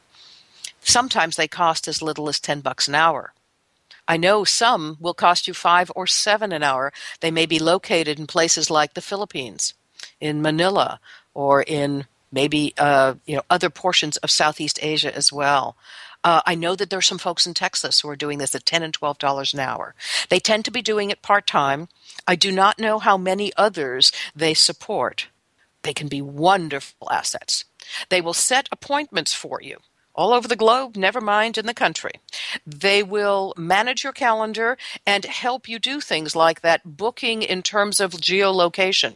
Sometimes 0.81 1.37
they 1.37 1.49
cost 1.49 1.89
as 1.89 2.03
little 2.03 2.29
as 2.29 2.39
10 2.39 2.61
bucks 2.61 2.87
an 2.87 2.95
hour. 2.95 3.33
I 4.07 4.17
know 4.17 4.45
some 4.45 4.97
will 5.01 5.15
cost 5.15 5.49
you 5.49 5.55
5 5.55 5.93
or 5.97 6.07
7 6.07 6.53
an 6.53 6.63
hour. 6.63 6.93
They 7.21 7.31
may 7.31 7.47
be 7.47 7.59
located 7.59 8.19
in 8.19 8.27
places 8.27 8.71
like 8.71 8.95
the 8.95 9.03
Philippines, 9.03 9.75
in 10.21 10.41
Manila, 10.41 11.01
or 11.35 11.63
in 11.63 12.07
maybe 12.31 12.75
uh, 12.79 13.15
you 13.27 13.37
know 13.37 13.43
other 13.51 13.71
portions 13.71 14.17
of 14.19 14.31
Southeast 14.31 14.79
Asia 14.83 15.15
as 15.15 15.33
well. 15.33 15.77
Uh, 16.25 16.41
I 16.47 16.55
know 16.55 16.75
that 16.75 16.91
there 16.91 16.99
are 16.99 17.03
some 17.03 17.19
folks 17.19 17.47
in 17.47 17.55
Texas 17.55 18.01
who 18.01 18.09
are 18.09 18.17
doing 18.17 18.39
this 18.39 18.55
at 18.55 18.67
ten 18.67 18.83
and 18.83 18.93
twelve 18.93 19.19
dollars 19.19 19.55
an 19.55 19.61
hour. 19.61 19.95
They 20.29 20.41
tend 20.41 20.65
to 20.65 20.71
be 20.71 20.83
doing 20.83 21.11
it 21.11 21.23
part 21.23 21.47
time. 21.47 21.89
I 22.29 22.37
do 22.37 22.53
not 22.53 22.79
know 22.79 23.01
how 23.01 23.17
many 23.17 23.53
others 23.57 24.13
they 24.37 24.55
support. 24.55 25.29
They 25.83 25.95
can 25.95 26.09
be 26.09 26.23
wonderful 26.23 27.11
assets. 27.11 27.65
They 28.11 28.21
will 28.21 28.35
set 28.35 28.69
appointments 28.71 29.35
for 29.35 29.61
you 29.63 29.79
all 30.19 30.33
over 30.33 30.49
the 30.49 30.57
globe, 30.57 30.97
never 30.97 31.21
mind 31.21 31.57
in 31.57 31.67
the 31.67 31.73
country. 31.73 32.11
They 32.67 33.05
will 33.05 33.55
manage 33.57 34.03
your 34.03 34.13
calendar 34.13 34.77
and 35.07 35.25
help 35.25 35.69
you 35.69 35.79
do 35.79 36.01
things 36.01 36.35
like 36.35 36.61
that 36.63 36.97
booking 36.97 37.43
in 37.43 37.63
terms 37.63 38.01
of 38.01 38.13
geolocation. 38.15 39.15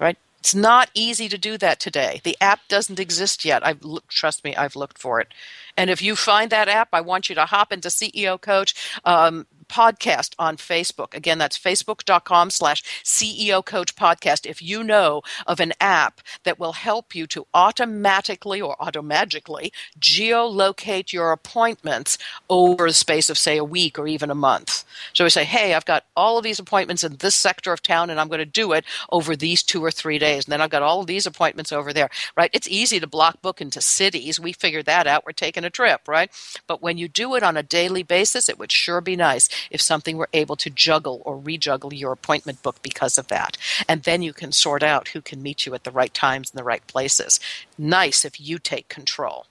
Right? 0.00 0.18
It's 0.40 0.56
not 0.56 0.90
easy 0.92 1.28
to 1.28 1.38
do 1.38 1.56
that 1.58 1.78
today. 1.78 2.20
The 2.24 2.36
app 2.40 2.60
doesn't 2.68 2.98
exist 2.98 3.44
yet. 3.44 3.64
I've 3.64 3.80
trust 4.08 4.42
me, 4.42 4.56
I've 4.56 4.74
looked 4.74 4.98
for 4.98 5.20
it. 5.20 5.28
And 5.76 5.88
if 5.88 6.02
you 6.02 6.16
find 6.16 6.50
that 6.50 6.68
app, 6.68 6.88
I 6.92 7.00
want 7.00 7.28
you 7.28 7.36
to 7.36 7.46
hop 7.46 7.72
into 7.72 7.88
CEO 7.88 8.40
Coach. 8.40 8.74
Um, 9.04 9.46
podcast 9.68 10.34
on 10.38 10.56
Facebook. 10.56 11.14
Again, 11.14 11.38
that's 11.38 11.58
facebook.com 11.58 12.50
slash 12.50 12.82
CEO 13.04 13.64
Coach 13.64 13.94
Podcast. 13.94 14.46
If 14.46 14.62
you 14.62 14.82
know 14.82 15.22
of 15.46 15.60
an 15.60 15.72
app 15.80 16.20
that 16.44 16.58
will 16.58 16.72
help 16.72 17.14
you 17.14 17.26
to 17.28 17.46
automatically 17.54 18.60
or 18.60 18.76
automagically 18.76 19.70
geolocate 20.00 21.12
your 21.12 21.32
appointments 21.32 22.18
over 22.48 22.88
the 22.88 22.94
space 22.94 23.30
of, 23.30 23.38
say, 23.38 23.56
a 23.56 23.64
week 23.64 23.98
or 23.98 24.06
even 24.06 24.30
a 24.30 24.34
month. 24.34 24.84
So 25.12 25.24
we 25.24 25.30
say, 25.30 25.44
hey, 25.44 25.74
I've 25.74 25.84
got 25.84 26.04
all 26.16 26.38
of 26.38 26.44
these 26.44 26.58
appointments 26.58 27.04
in 27.04 27.16
this 27.16 27.34
sector 27.34 27.72
of 27.72 27.82
town 27.82 28.10
and 28.10 28.20
I'm 28.20 28.28
going 28.28 28.38
to 28.38 28.44
do 28.46 28.72
it 28.72 28.84
over 29.10 29.36
these 29.36 29.62
two 29.62 29.84
or 29.84 29.90
three 29.90 30.18
days. 30.18 30.44
And 30.44 30.52
then 30.52 30.60
I've 30.60 30.70
got 30.70 30.82
all 30.82 31.00
of 31.00 31.06
these 31.06 31.26
appointments 31.26 31.72
over 31.72 31.92
there, 31.92 32.10
right? 32.36 32.50
It's 32.52 32.68
easy 32.68 33.00
to 33.00 33.06
block 33.06 33.42
book 33.42 33.60
into 33.60 33.80
cities. 33.80 34.40
We 34.40 34.52
figured 34.52 34.86
that 34.86 35.06
out. 35.06 35.24
We're 35.26 35.32
taking 35.32 35.64
a 35.64 35.70
trip, 35.70 36.08
right? 36.08 36.30
But 36.66 36.82
when 36.82 36.98
you 36.98 37.08
do 37.08 37.34
it 37.34 37.42
on 37.42 37.56
a 37.56 37.62
daily 37.62 38.02
basis, 38.02 38.48
it 38.48 38.58
would 38.58 38.72
sure 38.72 39.00
be 39.00 39.16
nice 39.16 39.48
if 39.70 39.80
something 39.80 40.16
were 40.16 40.28
able 40.32 40.56
to 40.56 40.70
juggle 40.70 41.22
or 41.24 41.38
rejuggle 41.38 41.96
your 41.98 42.12
appointment 42.12 42.62
book 42.62 42.76
because 42.82 43.18
of 43.18 43.28
that. 43.28 43.56
And 43.88 44.02
then 44.02 44.22
you 44.22 44.32
can 44.32 44.52
sort 44.52 44.82
out 44.82 45.08
who 45.08 45.20
can 45.20 45.42
meet 45.42 45.66
you 45.66 45.74
at 45.74 45.84
the 45.84 45.90
right 45.90 46.12
times 46.12 46.50
in 46.50 46.56
the 46.56 46.64
right 46.64 46.86
places. 46.86 47.40
Nice 47.76 48.24
if 48.24 48.40
you 48.40 48.58
take 48.58 48.88
control. 48.88 49.46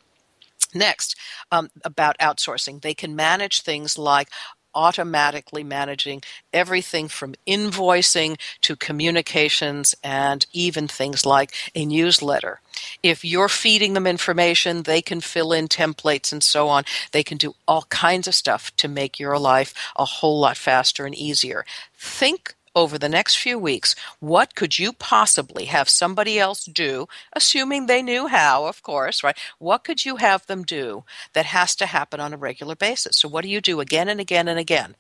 Next, 0.74 1.16
um, 1.52 1.70
about 1.84 2.18
outsourcing, 2.20 2.82
they 2.82 2.94
can 2.94 3.16
manage 3.16 3.62
things 3.62 3.98
like 3.98 4.30
automatically 4.78 5.64
managing 5.64 6.22
everything 6.54 7.08
from 7.08 7.34
invoicing 7.48 8.40
to 8.62 8.76
communications 8.76 9.96
and 10.04 10.46
even 10.54 10.88
things 10.88 11.26
like 11.26 11.52
a 11.74 11.84
newsletter. 11.84 12.62
If 13.02 13.26
you're 13.26 13.50
feeding 13.50 13.94
them 13.94 14.06
information, 14.06 14.84
they 14.84 15.02
can 15.02 15.20
fill 15.20 15.52
in 15.52 15.68
templates 15.68 16.32
and 16.32 16.44
so 16.44 16.70
on. 16.70 16.84
They 17.12 17.24
can 17.24 17.38
do 17.38 17.56
all 17.68 17.84
kinds 17.90 18.28
of 18.28 18.36
stuff 18.36 18.76
to 18.78 18.88
make 18.88 19.20
your 19.20 19.40
life 19.40 19.74
a 19.96 20.06
whole 20.06 20.40
lot 20.40 20.58
faster 20.58 21.08
and 21.08 21.16
easier. 21.16 21.66
Think 21.98 22.54
over 22.78 23.00
the 23.00 23.10
next 23.10 23.38
few 23.38 23.58
weeks, 23.58 23.96
what 24.20 24.54
could 24.54 24.78
you 24.78 24.94
possibly 24.94 25.66
have 25.66 25.90
somebody 25.90 26.38
else 26.38 26.64
do, 26.64 27.08
assuming 27.34 27.88
they 27.88 28.04
knew 28.04 28.28
how, 28.28 28.68
of 28.68 28.84
course, 28.84 29.24
right? 29.24 29.36
What 29.58 29.84
could 29.84 30.06
you 30.06 30.18
have 30.18 30.46
them 30.46 30.62
do 30.62 31.04
that 31.34 31.48
has 31.48 31.76
to 31.78 31.88
happen 31.88 32.20
on 32.20 32.34
a 32.34 32.38
regular 32.38 32.76
basis? 32.76 33.18
So, 33.18 33.28
what 33.28 33.42
do 33.42 33.50
you 33.50 33.62
do 33.62 33.80
again 33.80 34.08
and 34.08 34.20
again 34.20 34.48
and 34.48 34.60
again? 34.60 34.96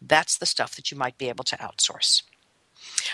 That's 0.00 0.38
the 0.38 0.46
stuff 0.46 0.76
that 0.76 0.92
you 0.92 0.96
might 0.96 1.18
be 1.18 1.28
able 1.28 1.44
to 1.44 1.56
outsource. 1.56 2.22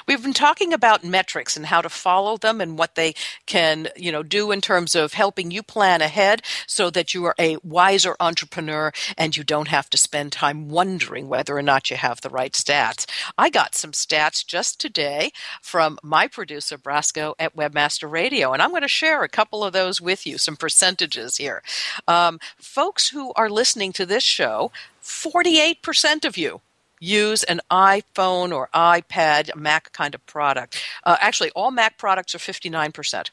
We've 0.07 0.23
been 0.23 0.33
talking 0.33 0.73
about 0.73 1.05
metrics 1.05 1.57
and 1.57 1.67
how 1.67 1.81
to 1.81 1.89
follow 1.89 2.37
them 2.37 2.61
and 2.61 2.79
what 2.79 2.95
they 2.95 3.15
can, 3.47 3.89
you 3.97 4.13
know, 4.13 4.23
do 4.23 4.51
in 4.51 4.61
terms 4.61 4.95
of 4.95 5.13
helping 5.13 5.51
you 5.51 5.63
plan 5.63 6.03
ahead 6.03 6.43
so 6.67 6.91
that 6.91 7.15
you 7.15 7.25
are 7.25 7.35
a 7.39 7.57
wiser 7.63 8.17
entrepreneur 8.21 8.93
and 9.17 9.37
you 9.37 9.45
don't 9.45 9.69
have 9.69 9.89
to 9.91 9.97
spend 9.97 10.33
time 10.33 10.69
wondering 10.69 11.29
whether 11.29 11.57
or 11.57 11.63
not 11.63 11.91
you 11.91 11.97
have 11.97 12.21
the 12.21 12.31
right 12.31 12.53
stats. 12.53 13.07
I 13.39 13.51
got 13.51 13.75
some 13.75 13.93
stats 13.93 14.47
just 14.47 14.81
today 14.81 15.33
from 15.61 15.99
my 16.03 16.27
producer 16.27 16.79
Brasco 16.79 17.35
at 17.39 17.57
Webmaster 17.57 18.11
Radio, 18.11 18.53
and 18.53 18.63
I'm 18.63 18.71
going 18.71 18.83
to 18.83 18.89
share 18.89 19.23
a 19.23 19.29
couple 19.29 19.65
of 19.65 19.73
those 19.73 20.01
with 20.01 20.27
you, 20.27 20.39
some 20.39 20.57
percentages 20.57 21.37
here. 21.37 21.63
Um, 22.09 22.41
folks 22.59 23.11
who 23.11 23.33
are 23.35 23.51
listening 23.51 23.93
to 23.93 24.07
this 24.07 24.23
show, 24.23 24.73
48% 25.03 26.25
of 26.25 26.37
you 26.37 26.61
use 27.03 27.43
an 27.45 27.61
iPhone 27.71 28.55
or 28.55 28.69
iPad, 28.75 29.55
Mac 29.57 29.93
kind 29.93 30.15
of 30.15 30.25
product. 30.27 30.81
Uh, 31.05 31.17
actually, 31.21 31.51
all 31.53 31.71
Mac 31.73 31.99
products 31.99 32.35
are 32.35 32.39
59%. 32.39 33.31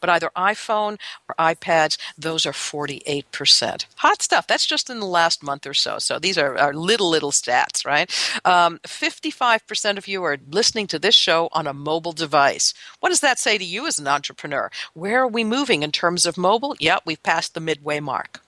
but 0.00 0.08
either 0.10 0.30
iPhone 0.36 0.98
or 1.28 1.34
iPads, 1.38 1.98
those 2.16 2.46
are 2.46 2.52
48%. 2.52 3.84
Hot 3.96 4.22
stuff. 4.22 4.46
That's 4.46 4.66
just 4.66 4.88
in 4.90 4.98
the 5.00 5.06
last 5.06 5.42
month 5.42 5.66
or 5.66 5.74
so. 5.74 5.98
So 5.98 6.18
these 6.18 6.38
are, 6.38 6.56
are 6.56 6.72
little, 6.72 7.10
little 7.10 7.32
stats, 7.32 7.84
right? 7.84 8.10
Um, 8.44 8.80
55% 8.86 9.98
of 9.98 10.08
you 10.08 10.24
are 10.24 10.38
listening 10.50 10.86
to 10.88 10.98
this 10.98 11.14
show 11.14 11.50
on 11.52 11.66
a 11.66 11.74
mobile 11.74 12.12
device. 12.12 12.72
What 13.00 13.10
does 13.10 13.20
that 13.20 13.38
say 13.38 13.58
to 13.58 13.64
you 13.64 13.86
as 13.86 13.98
an 13.98 14.08
entrepreneur? 14.08 14.70
Where 14.94 15.20
are 15.22 15.28
we 15.28 15.44
moving 15.44 15.82
in 15.82 15.92
terms 15.92 16.24
of 16.26 16.38
mobile? 16.38 16.74
Yep, 16.80 17.02
we've 17.04 17.22
passed 17.22 17.54
the 17.54 17.60
midway 17.60 18.00
mark. 18.00 18.40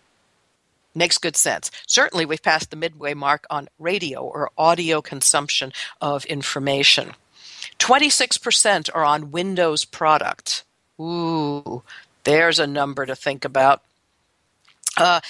Makes 0.94 1.18
good 1.18 1.36
sense. 1.36 1.70
Certainly, 1.86 2.26
we've 2.26 2.42
passed 2.42 2.70
the 2.70 2.76
midway 2.76 3.14
mark 3.14 3.46
on 3.48 3.68
radio 3.78 4.20
or 4.20 4.50
audio 4.58 5.00
consumption 5.00 5.72
of 6.00 6.24
information. 6.26 7.12
26% 7.78 8.90
are 8.94 9.04
on 9.04 9.30
Windows 9.30 9.84
product. 9.84 10.64
Ooh, 11.00 11.82
there's 12.24 12.58
a 12.58 12.66
number 12.66 13.06
to 13.06 13.16
think 13.16 13.44
about. 13.44 13.82
Uh, 14.96 15.20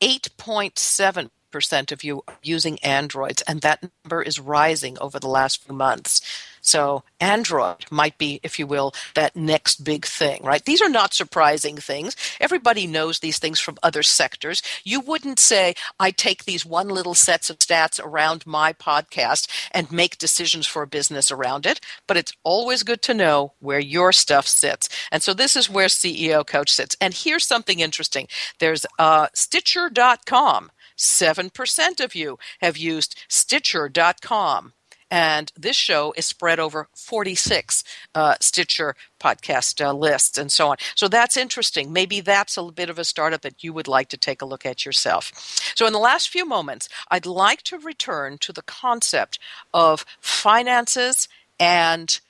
8.7% 0.00 1.92
of 1.92 2.02
you 2.02 2.22
are 2.26 2.38
using 2.42 2.78
Androids, 2.78 3.42
and 3.42 3.60
that 3.60 3.82
number 4.04 4.22
is 4.22 4.40
rising 4.40 4.98
over 4.98 5.18
the 5.18 5.28
last 5.28 5.62
few 5.64 5.74
months. 5.74 6.22
So 6.60 7.04
Android 7.20 7.84
might 7.90 8.18
be, 8.18 8.40
if 8.42 8.58
you 8.58 8.66
will, 8.66 8.92
that 9.14 9.36
next 9.36 9.84
big 9.84 10.04
thing, 10.04 10.42
right? 10.42 10.64
These 10.64 10.82
are 10.82 10.88
not 10.88 11.14
surprising 11.14 11.76
things. 11.76 12.16
Everybody 12.40 12.86
knows 12.86 13.18
these 13.18 13.38
things 13.38 13.60
from 13.60 13.78
other 13.82 14.02
sectors. 14.02 14.62
You 14.84 15.00
wouldn't 15.00 15.38
say, 15.38 15.74
I 15.98 16.10
take 16.10 16.44
these 16.44 16.66
one 16.66 16.88
little 16.88 17.14
sets 17.14 17.50
of 17.50 17.58
stats 17.58 18.00
around 18.02 18.46
my 18.46 18.72
podcast 18.72 19.48
and 19.72 19.90
make 19.90 20.18
decisions 20.18 20.66
for 20.66 20.82
a 20.82 20.86
business 20.86 21.30
around 21.30 21.66
it, 21.66 21.80
but 22.06 22.16
it's 22.16 22.32
always 22.44 22.82
good 22.82 23.02
to 23.02 23.14
know 23.14 23.52
where 23.60 23.78
your 23.80 24.12
stuff 24.12 24.46
sits. 24.46 24.88
And 25.10 25.22
so 25.22 25.34
this 25.34 25.56
is 25.56 25.70
where 25.70 25.86
CEO 25.86 26.46
Coach 26.46 26.70
sits. 26.72 26.96
And 27.00 27.14
here's 27.14 27.46
something 27.46 27.80
interesting. 27.80 28.28
There's 28.58 28.86
uh, 28.98 29.28
Stitcher.com. 29.34 30.70
7% 30.96 32.04
of 32.04 32.14
you 32.14 32.38
have 32.60 32.76
used 32.76 33.16
Stitcher.com 33.28 34.74
and 35.10 35.52
this 35.56 35.76
show 35.76 36.14
is 36.16 36.26
spread 36.26 36.60
over 36.60 36.88
46 36.94 37.84
uh, 38.14 38.36
Stitcher 38.40 38.94
podcast 39.18 39.84
uh, 39.84 39.92
lists 39.92 40.38
and 40.38 40.50
so 40.52 40.68
on. 40.68 40.76
So 40.94 41.08
that's 41.08 41.36
interesting. 41.36 41.92
Maybe 41.92 42.20
that's 42.20 42.56
a 42.56 42.64
bit 42.70 42.90
of 42.90 42.98
a 42.98 43.04
startup 43.04 43.42
that 43.42 43.64
you 43.64 43.72
would 43.72 43.88
like 43.88 44.08
to 44.08 44.16
take 44.16 44.40
a 44.40 44.46
look 44.46 44.64
at 44.64 44.86
yourself. 44.86 45.32
So, 45.74 45.86
in 45.86 45.92
the 45.92 45.98
last 45.98 46.28
few 46.28 46.46
moments, 46.46 46.88
I'd 47.10 47.26
like 47.26 47.62
to 47.64 47.78
return 47.78 48.38
to 48.38 48.52
the 48.52 48.62
concept 48.62 49.38
of 49.74 50.04
finances 50.20 51.28
and 51.58 52.20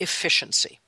efficiency 0.00 0.80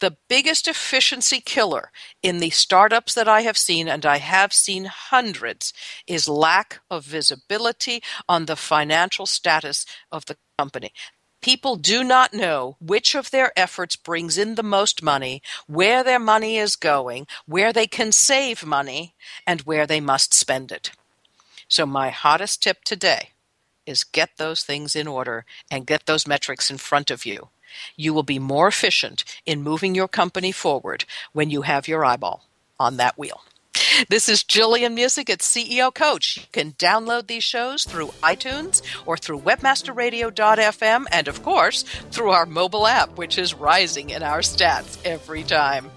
the 0.00 0.16
biggest 0.28 0.66
efficiency 0.66 1.40
killer 1.40 1.90
in 2.22 2.38
the 2.38 2.50
startups 2.50 3.14
that 3.14 3.28
I 3.28 3.42
have 3.42 3.56
seen, 3.56 3.88
and 3.88 4.04
I 4.04 4.18
have 4.18 4.52
seen 4.52 4.86
hundreds, 4.86 5.72
is 6.06 6.28
lack 6.28 6.80
of 6.90 7.04
visibility 7.04 8.02
on 8.28 8.46
the 8.46 8.56
financial 8.56 9.26
status 9.26 9.86
of 10.10 10.26
the 10.26 10.36
company. 10.58 10.92
People 11.42 11.76
do 11.76 12.04
not 12.04 12.34
know 12.34 12.76
which 12.80 13.14
of 13.14 13.30
their 13.30 13.52
efforts 13.58 13.96
brings 13.96 14.36
in 14.36 14.56
the 14.56 14.62
most 14.62 15.02
money, 15.02 15.42
where 15.66 16.04
their 16.04 16.18
money 16.18 16.56
is 16.58 16.76
going, 16.76 17.26
where 17.46 17.72
they 17.72 17.86
can 17.86 18.12
save 18.12 18.66
money, 18.66 19.14
and 19.46 19.62
where 19.62 19.86
they 19.86 20.00
must 20.00 20.34
spend 20.34 20.70
it. 20.70 20.90
So, 21.68 21.86
my 21.86 22.10
hottest 22.10 22.62
tip 22.62 22.84
today 22.84 23.30
is 23.86 24.04
get 24.04 24.36
those 24.36 24.64
things 24.64 24.94
in 24.94 25.06
order 25.06 25.46
and 25.70 25.86
get 25.86 26.04
those 26.06 26.26
metrics 26.26 26.70
in 26.70 26.76
front 26.76 27.10
of 27.10 27.24
you 27.24 27.48
you 27.96 28.14
will 28.14 28.22
be 28.22 28.38
more 28.38 28.68
efficient 28.68 29.24
in 29.46 29.62
moving 29.62 29.94
your 29.94 30.08
company 30.08 30.52
forward 30.52 31.04
when 31.32 31.50
you 31.50 31.62
have 31.62 31.88
your 31.88 32.04
eyeball 32.04 32.44
on 32.78 32.96
that 32.96 33.18
wheel. 33.18 33.42
This 34.08 34.28
is 34.28 34.44
Gillian 34.44 34.96
Muessig 34.96 35.30
at 35.30 35.40
CEO 35.40 35.92
Coach. 35.94 36.38
You 36.38 36.42
can 36.52 36.72
download 36.72 37.26
these 37.26 37.44
shows 37.44 37.84
through 37.84 38.08
iTunes 38.22 38.82
or 39.06 39.16
through 39.16 39.40
webmasterradio.fm 39.40 41.04
and, 41.10 41.28
of 41.28 41.42
course, 41.42 41.82
through 42.10 42.30
our 42.30 42.46
mobile 42.46 42.86
app, 42.86 43.16
which 43.16 43.38
is 43.38 43.54
rising 43.54 44.10
in 44.10 44.22
our 44.22 44.40
stats 44.40 44.98
every 45.04 45.42
time. 45.42 45.90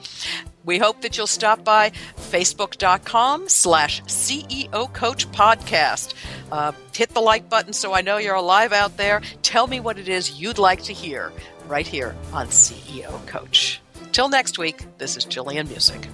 We 0.65 0.77
hope 0.77 1.01
that 1.01 1.17
you'll 1.17 1.27
stop 1.27 1.63
by 1.63 1.91
facebook.com 2.15 3.49
slash 3.49 4.01
CEO 4.03 4.93
Coach 4.93 5.29
Podcast. 5.31 6.13
Uh, 6.51 6.71
hit 6.93 7.09
the 7.09 7.19
like 7.19 7.49
button 7.49 7.73
so 7.73 7.93
I 7.93 8.01
know 8.01 8.17
you're 8.17 8.35
alive 8.35 8.71
out 8.71 8.95
there. 8.95 9.21
Tell 9.41 9.67
me 9.67 9.79
what 9.81 9.97
it 9.97 10.07
is 10.07 10.39
you'd 10.39 10.57
like 10.57 10.83
to 10.83 10.93
hear 10.93 11.33
right 11.67 11.87
here 11.87 12.15
on 12.31 12.47
CEO 12.47 13.25
Coach. 13.27 13.81
Till 14.11 14.29
next 14.29 14.57
week, 14.57 14.85
this 14.97 15.17
is 15.17 15.25
Gillian 15.25 15.67
Muessig. 15.67 16.07